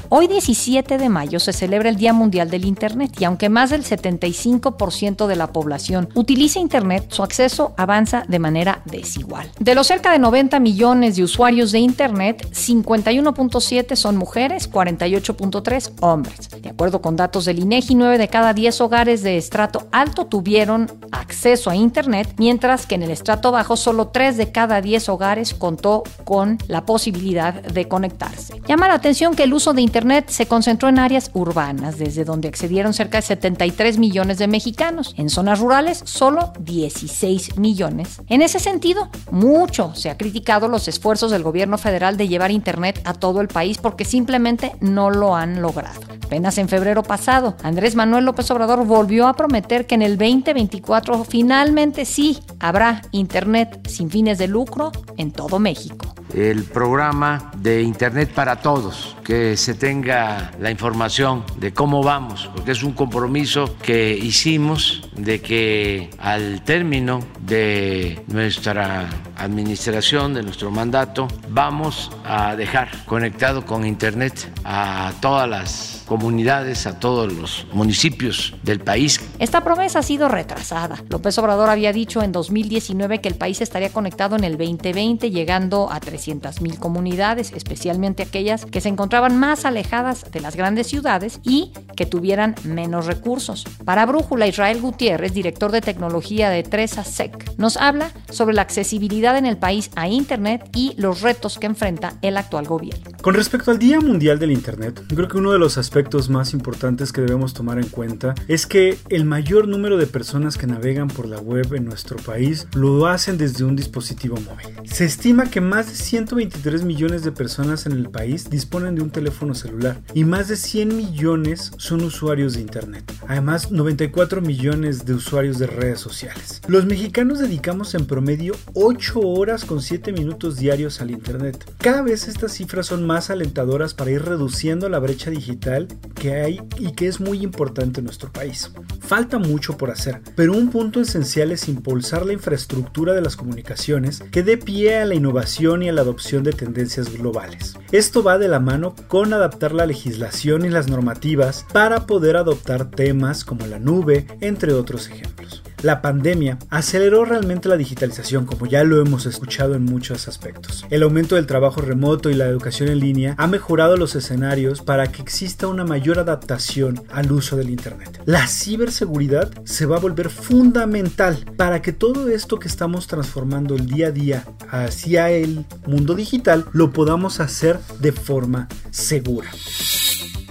Hoy 0.09 0.29
17 0.29 0.99
de 0.99 1.09
mayo 1.09 1.41
se 1.41 1.53
celebra 1.53 1.89
el 1.89 1.97
Día 1.97 2.13
Mundial 2.13 2.49
del 2.49 2.65
Internet 2.65 3.13
y 3.19 3.25
aunque 3.25 3.49
más 3.49 3.71
del 3.71 3.83
75% 3.83 5.27
de 5.27 5.35
la 5.35 5.49
población 5.49 6.09
utiliza 6.15 6.61
Internet, 6.61 7.07
su 7.09 7.25
acceso 7.25 7.75
avanza 7.77 8.25
de 8.29 8.39
manera 8.39 8.83
desigual. 8.85 9.51
De 9.59 9.75
los 9.75 9.89
cerca 9.89 10.13
de 10.13 10.21
90 10.21 10.61
millones 10.61 11.17
de 11.17 11.25
usuarios 11.25 11.73
de 11.73 11.81
Internet, 11.81 12.47
51.7 12.53 13.97
son 13.97 14.17
mujeres, 14.17 14.71
48.3 14.71 15.91
hombres. 16.01 16.51
De 16.63 16.71
acuerdo 16.71 17.03
con 17.03 17.17
datos 17.17 17.45
del 17.45 17.59
INEGI, 17.59 17.97
9 17.97 18.19
de 18.19 18.29
cada 18.29 18.55
10 18.55 18.81
hogares 18.83 19.25
de 19.25 19.37
estrato 19.37 19.89
alto 19.91 20.27
tuvieron 20.27 20.89
acceso 21.11 21.69
a 21.69 21.75
Internet, 21.75 22.35
mientras 22.39 22.87
que 22.87 22.95
en 22.95 23.03
el 23.03 23.11
estrato 23.11 23.51
bajo 23.51 23.77
solo 23.77 24.09
3 24.09 24.37
de 24.37 24.53
cada 24.53 24.81
10 24.81 25.09
hogares 25.09 25.53
contó 25.53 26.05
con 26.25 26.59
la 26.69 26.87
posibilidad 26.87 27.55
de 27.55 27.89
conectarse. 27.89 28.61
Llama 28.69 28.87
la 28.87 28.95
atención 28.95 29.35
que 29.35 29.43
el 29.43 29.53
uso 29.53 29.73
de 29.73 29.83
Internet 29.83 29.96
Internet 29.97 30.29
se 30.29 30.45
concentró 30.45 30.91
en 30.91 30.99
áreas 30.99 31.31
urbanas, 31.33 31.97
desde 31.97 32.27
donde 32.27 32.49
accedieron 32.49 32.93
cerca 32.93 33.17
de 33.17 33.23
73 33.23 33.97
millones 33.97 34.37
de 34.37 34.47
mexicanos. 34.47 35.15
En 35.17 35.31
zonas 35.31 35.59
rurales, 35.59 36.03
solo 36.05 36.53
16 36.61 37.57
millones. 37.57 38.21
En 38.29 38.43
ese 38.43 38.59
sentido, 38.59 39.09
mucho 39.31 39.95
se 39.95 40.11
ha 40.11 40.19
criticado 40.19 40.69
los 40.69 40.87
esfuerzos 40.87 41.31
del 41.31 41.43
gobierno 41.43 41.79
federal 41.79 42.19
de 42.19 42.29
llevar 42.29 42.51
Internet 42.51 43.01
a 43.05 43.15
todo 43.15 43.41
el 43.41 43.49
país 43.49 43.79
porque 43.79 44.05
simplemente 44.05 44.77
no 44.81 45.09
lo 45.09 45.35
han 45.35 45.63
logrado. 45.63 46.03
Apenas 46.23 46.59
en 46.59 46.69
febrero 46.69 47.03
pasado, 47.03 47.57
Andrés 47.63 47.95
Manuel 47.95 48.27
López 48.27 48.51
Obrador 48.51 48.85
volvió 48.85 49.27
a 49.29 49.35
prometer 49.35 49.87
que 49.87 49.95
en 49.95 50.03
el 50.03 50.19
2024 50.19 51.25
finalmente 51.25 52.05
sí 52.05 52.41
habrá 52.61 53.01
Internet 53.13 53.89
sin 53.89 54.11
fines 54.11 54.37
de 54.37 54.49
lucro 54.49 54.93
en 55.17 55.33
todo 55.33 55.59
México 55.59 56.15
el 56.37 56.65
programa 56.65 57.51
de 57.57 57.81
Internet 57.81 58.31
para 58.35 58.57
Todos, 58.57 59.17
que 59.25 59.57
se 59.57 59.75
tenga 59.75 60.53
la 60.61 60.71
información 60.71 61.45
de 61.57 61.73
cómo 61.73 62.03
vamos, 62.03 62.51
porque 62.55 62.73
es 62.73 62.83
un 62.83 62.93
compromiso 62.93 63.75
que 63.83 64.15
hicimos 64.15 65.09
de 65.17 65.41
que 65.41 66.11
al 66.19 66.63
término 66.63 67.21
de 67.41 68.23
nuestra 68.27 69.09
administración, 69.37 70.35
de 70.35 70.43
nuestro 70.43 70.71
mandato, 70.71 71.29
vamos 71.49 72.11
a 72.25 72.57
dejar 72.57 72.89
conectado 73.05 73.65
con 73.65 73.87
Internet 73.87 74.53
a 74.65 75.13
todas 75.21 75.49
las 75.49 76.05
comunidades, 76.07 76.87
a 76.87 76.99
todos 76.99 77.33
los 77.33 77.67
municipios 77.73 78.55
del 78.63 78.81
país. 78.81 79.21
Esta 79.39 79.63
promesa 79.63 79.99
ha 79.99 80.03
sido 80.03 80.29
retrasada. 80.29 81.03
López 81.09 81.37
Obrador 81.39 81.69
había 81.69 81.93
dicho 81.93 82.23
en 82.23 82.33
2019 82.33 83.21
que 83.21 83.29
el 83.29 83.35
país 83.35 83.61
estaría 83.61 83.91
conectado 83.91 84.37
en 84.37 84.45
el 84.45 84.57
2020, 84.57 85.31
llegando 85.31 85.91
a 85.91 86.01
300 86.01 86.61
mil 86.61 86.79
comunidades, 86.79 87.53
especialmente 87.53 88.23
aquellas 88.23 88.65
que 88.65 88.81
se 88.81 88.89
encontraban 88.89 89.39
más 89.39 89.65
alejadas 89.65 90.31
de 90.31 90.41
las 90.41 90.57
grandes 90.57 90.87
ciudades 90.87 91.41
y 91.43 91.73
que 91.97 92.07
tuvieran 92.07 92.55
menos 92.65 93.07
recursos. 93.07 93.65
Para 93.85 94.07
Brújula, 94.07 94.47
Israel 94.47 94.81
Gutiérrez, 94.81 95.33
director 95.33 95.73
de 95.73 95.81
tecnología 95.81 96.51
de 96.51 96.63
Tresa 96.63 97.05
Sec, 97.05 97.57
nos 97.59 97.77
habla 97.77 98.11
sobre 98.31 98.55
la 98.55 98.63
accesibilidad 98.63 99.26
en 99.35 99.47
el 99.47 99.57
país 99.57 99.91
a 99.97 100.07
Internet 100.07 100.71
y 100.75 100.95
los 100.99 101.23
retos 101.23 101.59
que 101.59 101.67
enfrenta 101.67 102.13
el 102.23 102.37
actual 102.37 102.67
gobierno. 102.67 103.16
Con 103.27 103.35
respecto 103.35 103.73
al 103.73 103.81
Día 103.81 103.99
Mundial 103.99 104.39
del 104.39 104.53
Internet, 104.53 105.03
creo 105.09 105.27
que 105.27 105.37
uno 105.37 105.51
de 105.51 105.59
los 105.59 105.79
aspectos 105.79 106.31
más 106.31 106.53
importantes 106.53 107.13
que 107.13 107.23
debemos 107.23 107.55
tomar 107.55 107.77
en 107.79 107.89
cuenta 107.89 108.37
es 108.47 108.69
que 108.69 108.97
el 109.09 109.25
mayor 109.25 109.67
número 109.67 109.97
de 109.97 110.07
personas 110.07 110.57
que 110.57 110.69
navegan 110.69 111.09
por 111.09 111.27
la 111.27 111.41
web 111.41 111.75
en 111.75 111.87
nuestro 111.87 112.19
país 112.19 112.69
lo 112.77 113.09
hacen 113.09 113.37
desde 113.37 113.65
un 113.65 113.75
dispositivo 113.75 114.37
móvil. 114.37 114.69
Se 114.85 115.05
estima 115.05 115.51
que 115.51 115.61
más 115.61 115.89
de 115.89 115.97
123 115.97 116.85
millones 116.85 117.25
de 117.25 117.33
personas 117.33 117.85
en 117.87 117.95
el 117.95 118.09
país 118.11 118.49
disponen 118.49 118.95
de 118.95 119.03
un 119.03 119.11
teléfono 119.11 119.57
celular 119.57 120.01
y 120.15 120.23
más 120.23 120.47
de 120.47 120.55
100 120.55 120.97
millones 120.97 121.73
son 121.79 122.05
usuarios 122.05 122.55
de 122.55 122.61
Internet. 122.61 123.13
Además, 123.27 123.73
94 123.73 124.41
millones 124.41 125.05
de 125.05 125.15
usuarios 125.15 125.59
de 125.59 125.67
redes 125.67 125.99
sociales. 125.99 126.61
Los 126.69 126.87
mexicanos 126.87 127.41
dedicamos 127.41 127.97
en 127.97 128.07
promedio 128.07 128.55
8 128.75 128.97
8 128.97 129.19
horas 129.19 129.65
con 129.65 129.83
7 129.83 130.13
minutos 130.13 130.59
diarios 130.59 131.01
al 131.01 131.11
Internet. 131.11 131.69
Cada 131.79 132.03
vez 132.03 132.29
estas 132.29 132.53
cifras 132.53 132.87
son 132.87 133.05
más 133.05 133.16
alentadoras 133.31 133.95
para 133.95 134.11
ir 134.11 134.23
reduciendo 134.23 134.89
la 134.89 134.99
brecha 134.99 135.31
digital 135.31 135.89
que 136.15 136.35
hay 136.35 136.61
y 136.79 136.93
que 136.93 137.09
es 137.09 137.21
muy 137.21 137.43
importante 137.43 138.01
en 138.01 138.05
nuestro 138.05 138.33
país. 138.33 138.71
Falta 139.01 139.39
mucho 139.39 139.77
por 139.77 139.91
hacer, 139.91 140.21
pero 140.35 140.53
un 140.53 140.71
punto 140.71 141.01
esencial 141.01 141.53
es 141.53 141.69
impulsar 141.69 142.27
la 142.27 142.33
infraestructura 142.33 143.15
de 143.15 143.23
las 143.23 143.37
comunicaciones 143.37 144.23
que 144.31 144.43
dé 144.43 144.57
pie 144.59 144.99
a 144.99 145.05
la 145.05 145.15
innovación 145.15 145.83
y 145.83 145.89
a 145.89 145.93
la 145.93 146.03
adopción 146.03 146.43
de 146.43 146.53
tendencias 146.53 147.13
globales. 147.17 147.77
Esto 147.93 148.23
va 148.23 148.39
de 148.39 148.49
la 148.49 148.61
mano 148.61 148.95
con 149.09 149.33
adaptar 149.33 149.73
la 149.73 149.87
legislación 149.87 150.65
y 150.65 150.69
las 150.69 150.89
normativas 150.89 151.65
para 151.73 152.07
poder 152.07 152.37
adoptar 152.37 152.91
temas 152.91 153.45
como 153.45 153.67
la 153.67 153.79
nube, 153.79 154.27
entre 154.41 154.73
otros 154.73 155.09
ejemplos. 155.09 155.63
La 155.83 156.01
pandemia 156.01 156.59
aceleró 156.71 157.25
realmente 157.25 157.69
la 157.69 157.77
digitalización, 157.77 158.47
como 158.47 158.67
ya 158.67 158.83
lo 158.83 159.01
hemos 159.01 159.27
escuchado 159.27 159.75
en 159.75 159.85
muchos 159.85 160.27
aspectos. 160.27 160.87
El 160.91 161.03
aumento 161.03 161.35
del 161.35 161.47
trabajo 161.47 161.81
remoto 161.81 162.31
y 162.31 162.35
la 162.35 162.47
educación 162.47 162.89
en 162.89 163.01
línea 163.01 163.35
ha 163.39 163.47
mejorado 163.47 163.97
los 163.97 164.15
escenarios 164.15 164.81
para 164.83 165.13
que 165.13 165.23
exista 165.23 165.67
una 165.69 165.85
mayor 165.85 166.19
adaptación 166.19 167.03
al 167.11 167.31
uso 167.31 167.57
del 167.57 167.71
Internet. 167.71 168.23
La 168.25 168.47
ciberseguridad 168.47 169.51
se 169.65 169.87
va 169.87 169.97
a 169.97 170.01
volver 170.01 170.31
fundamental 170.31 171.45
para 171.57 171.83
que 171.83 171.93
todo 171.93 172.29
esto 172.29 172.59
que 172.59 172.69
estamos 172.69 173.07
transformando 173.07 173.75
el 173.75 173.87
día 173.87 174.09
a 174.09 174.13
día 174.13 174.45
hacia 174.71 175.31
el 175.31 175.65
mundo 175.87 176.15
digital 176.15 176.67
lo 176.73 176.91
podamos 176.91 177.41
hacer 177.41 177.79
de 178.01 178.13
forma 178.13 178.69
segura. 178.91 179.51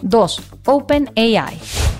2. 0.02 0.42
OpenAI. 0.66 1.60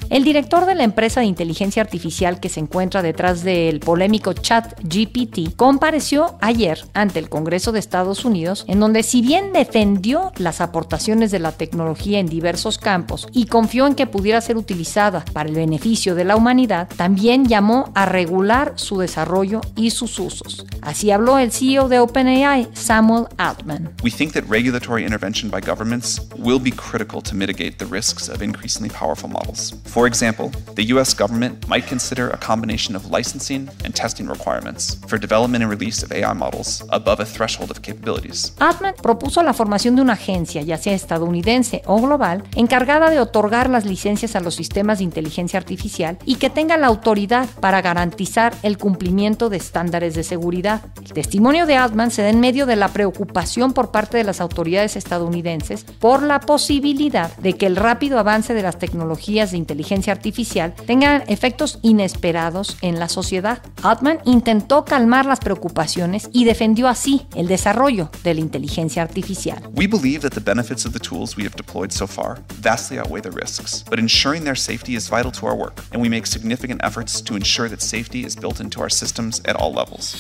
El 0.10 0.24
director 0.24 0.68
de 0.68 0.76
la 0.76 0.84
empresa 0.84 1.22
de 1.22 1.26
inteligencia 1.26 1.82
artificial 1.82 2.40
que 2.40 2.50
se 2.50 2.60
encuentra 2.60 3.02
detrás 3.02 3.44
del 3.44 3.80
polémico 3.80 4.34
chat 4.34 4.80
GPT 4.84 5.56
compareció 5.56 6.38
ayer 6.42 6.80
ante 6.94 7.18
el 7.18 7.28
Congreso 7.28 7.72
de 7.72 7.80
Estados 7.80 8.24
Unidos, 8.24 8.66
en 8.68 8.80
donde 8.80 9.02
si 9.02 9.22
bien 9.22 9.52
defendió 9.52 10.32
las 10.38 10.62
aportaciones 10.62 11.32
de 11.32 11.40
la 11.40 11.52
tecnología 11.52 12.20
en 12.20 12.28
diversos 12.28 12.78
campos 12.78 13.28
y 13.34 13.48
confió 13.48 13.88
en 13.88 13.96
que 13.96 14.06
pudiera 14.06 14.42
ser 14.42 14.58
utilizada 14.58 15.26
para 15.34 15.50
el 15.50 15.56
beneficio 15.56 16.14
de 16.14 16.26
la 16.26 16.36
humanidad, 16.36 16.88
también 16.96 17.48
llamó 17.48 17.92
a 17.96 18.06
regular 18.06 18.74
su 18.76 19.00
desarrollo 19.00 19.62
y 19.76 19.90
sus 19.90 20.20
usos. 20.20 20.66
Así 20.82 21.10
habló 21.10 21.40
el 21.40 21.52
CEO 21.52 21.90
de 21.90 22.00
OpenAI, 22.00 22.70
Samuel 22.74 23.26
Altman. 23.38 23.90
We 24.04 24.12
think 24.12 24.34
that 24.34 24.44
regulatory 24.48 25.04
intervention 25.04 25.50
by 25.50 25.62
governments 25.62 26.22
will 26.38 26.60
be 26.60 26.72
critical 26.72 27.24
to 27.24 27.34
mitigate 27.34 27.78
the 27.80 27.86
risks 27.86 28.30
of 28.30 28.44
increasingly 28.44 28.90
powerful 28.90 29.30
models. 29.30 29.74
For 29.96 30.08
example, 30.08 30.52
the 30.76 30.84
US 30.94 31.14
government 31.14 31.70
might 31.70 31.88
consider 31.88 32.30
a 32.30 32.38
combination 32.38 32.98
of 32.98 33.10
licensing 33.12 33.70
and 33.86 33.96
testing 33.96 34.28
requirements 34.28 35.00
for 35.08 35.18
development 35.18 35.64
and 35.64 35.72
release 35.72 36.04
of 36.04 36.12
AI 36.12 36.34
models 36.34 36.84
above 36.90 37.22
a 37.22 37.26
threshold 37.26 37.72
of 37.72 37.80
capabilities. 37.80 38.54
Altman 38.60 38.94
propuso 39.02 39.42
la 39.42 39.54
formación 39.54 39.96
de 39.96 40.02
una 40.02 40.16
agencia, 40.16 40.62
ya 40.64 40.78
sea 40.78 40.94
estadounidense 40.94 41.82
o 41.86 42.02
global, 42.02 42.44
encargada 42.58 43.10
de 43.10 43.22
otorgar 43.22 43.70
las 43.70 43.86
licencias 43.86 44.36
a 44.36 44.42
los 44.42 44.56
sistemas 44.56 44.98
de 44.98 45.06
inteligencia 45.06 45.58
artificial 45.58 46.18
y 46.26 46.36
que 46.36 46.50
tenga 46.50 46.76
la 46.76 46.88
autoridad 46.88 47.48
para 47.62 47.82
garantizar 47.82 48.54
el 48.64 48.78
cumplimiento 48.78 49.48
de 49.48 49.56
estándares 49.56 50.14
de 50.14 50.24
seguridad. 50.24 50.82
El 51.06 51.14
testimonio 51.14 51.66
de 51.66 51.78
Altman 51.78 52.12
se 52.12 52.22
da 52.22 52.28
en 52.28 52.42
medio 52.42 52.66
de 52.66 52.76
la 52.76 52.90
preocupación 52.90 53.72
por 53.72 53.92
parte 53.92 54.18
de 54.18 54.26
las 54.26 54.42
autoridades 54.42 54.98
estadounidenses 54.98 55.86
por 56.00 56.22
la 56.22 56.42
posibilidad 56.42 57.34
de 57.38 57.54
que 57.54 57.66
el 57.66 57.78
rápido 57.78 58.20
avance 58.20 58.54
de 58.54 58.62
las 58.62 58.78
tecnologías 58.78 59.52
de 59.52 59.58
inteligencia 59.86 60.14
artificial 60.14 60.74
tengan 60.88 61.24
efectos 61.28 61.80
inesperados 61.84 62.78
en 62.82 63.00
la 63.00 63.08
sociedad. 63.08 63.62
Altman 63.84 64.20
intentó 64.26 64.84
calmar 64.84 65.26
las 65.26 65.40
preocupaciones 65.40 66.30
y 66.34 66.46
defendió 66.46 66.88
así 66.88 67.28
el 67.36 67.48
desarrollo 67.48 68.10
de 68.24 68.34
la 68.34 68.42
inteligencia 68.42 69.04
artificial. 69.04 69.62
We 69.76 69.88
believe 69.88 70.22
that 70.22 70.32
the 70.32 70.42
benefits 70.42 70.86
of 70.86 70.94
the 70.94 71.00
tools 71.00 71.38
we 71.38 71.44
have 71.44 71.56
deployed 71.56 71.92
so 71.92 72.08
far 72.08 72.40
vastly 72.62 72.98
outweigh 72.98 73.22
the 73.22 73.30
risks, 73.30 73.86
but 73.90 74.00
ensuring 74.00 74.44
their 74.44 74.58
safety 74.58 74.96
is 74.96 75.10
vital 75.10 75.32
to 75.32 75.46
our 75.46 75.56
work, 75.56 75.84
and 75.92 76.02
we 76.02 76.10
make 76.10 76.26
significant 76.26 76.82
efforts 76.84 77.22
to 77.22 77.36
ensure 77.36 77.70
that 77.70 77.82
safety 77.82 78.26
is 78.26 78.36
built 78.36 78.60
into 78.60 78.82
our 78.82 78.90
systems 78.90 79.42
at 79.46 79.56
all 79.56 79.72
levels. 79.72 80.16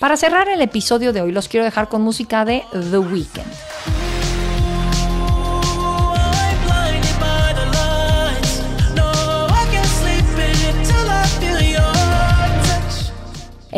Para 0.00 0.16
cerrar 0.16 0.48
el 0.48 0.62
episodio 0.62 1.12
de 1.12 1.20
hoy 1.20 1.32
los 1.32 1.48
quiero 1.48 1.64
dejar 1.64 1.88
con 1.88 2.02
música 2.02 2.44
de 2.44 2.62
The 2.72 2.98
Weeknd. 2.98 4.07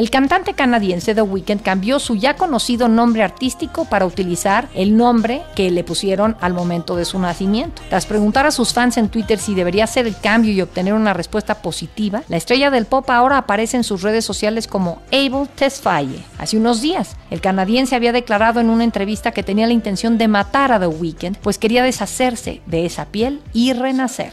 El 0.01 0.09
cantante 0.09 0.55
canadiense 0.55 1.15
The 1.15 1.21
Weeknd 1.21 1.61
cambió 1.61 1.99
su 1.99 2.17
ya 2.17 2.35
conocido 2.35 2.89
nombre 2.89 3.23
artístico 3.23 3.85
para 3.85 4.07
utilizar 4.07 4.67
el 4.75 4.97
nombre 4.97 5.43
que 5.55 5.71
le 5.71 5.85
pusieron 5.85 6.39
al 6.41 6.55
momento 6.55 6.97
de 6.97 7.05
su 7.05 7.19
nacimiento. 7.19 7.83
Tras 7.91 8.07
preguntar 8.07 8.47
a 8.47 8.51
sus 8.51 8.73
fans 8.73 8.97
en 8.97 9.11
Twitter 9.11 9.39
si 9.39 9.55
debería 9.55 9.85
hacer 9.85 10.07
el 10.07 10.19
cambio 10.19 10.53
y 10.55 10.63
obtener 10.63 10.95
una 10.95 11.13
respuesta 11.13 11.61
positiva, 11.61 12.23
la 12.31 12.39
estrella 12.39 12.71
del 12.71 12.87
pop 12.87 13.11
ahora 13.11 13.37
aparece 13.37 13.77
en 13.77 13.85
sus 13.85 14.01
redes 14.01 14.25
sociales 14.25 14.67
como 14.67 15.03
Abel 15.13 15.47
Tesfaye. 15.55 16.25
Hace 16.39 16.57
unos 16.57 16.81
días, 16.81 17.15
el 17.31 17.43
canadiense 17.43 17.95
había 17.95 18.13
declarado 18.13 18.59
en 18.59 18.71
una 18.71 18.85
entrevista 18.85 19.33
que 19.33 19.43
tenía 19.43 19.67
la 19.67 19.75
intención 19.75 20.17
de 20.17 20.29
matar 20.29 20.73
a 20.73 20.81
The 20.81 20.87
Weeknd, 20.87 21.37
pues 21.37 21.59
quería 21.59 21.83
deshacerse 21.83 22.63
de 22.65 22.87
esa 22.87 23.05
piel 23.05 23.43
y 23.53 23.75
renacer. 23.75 24.33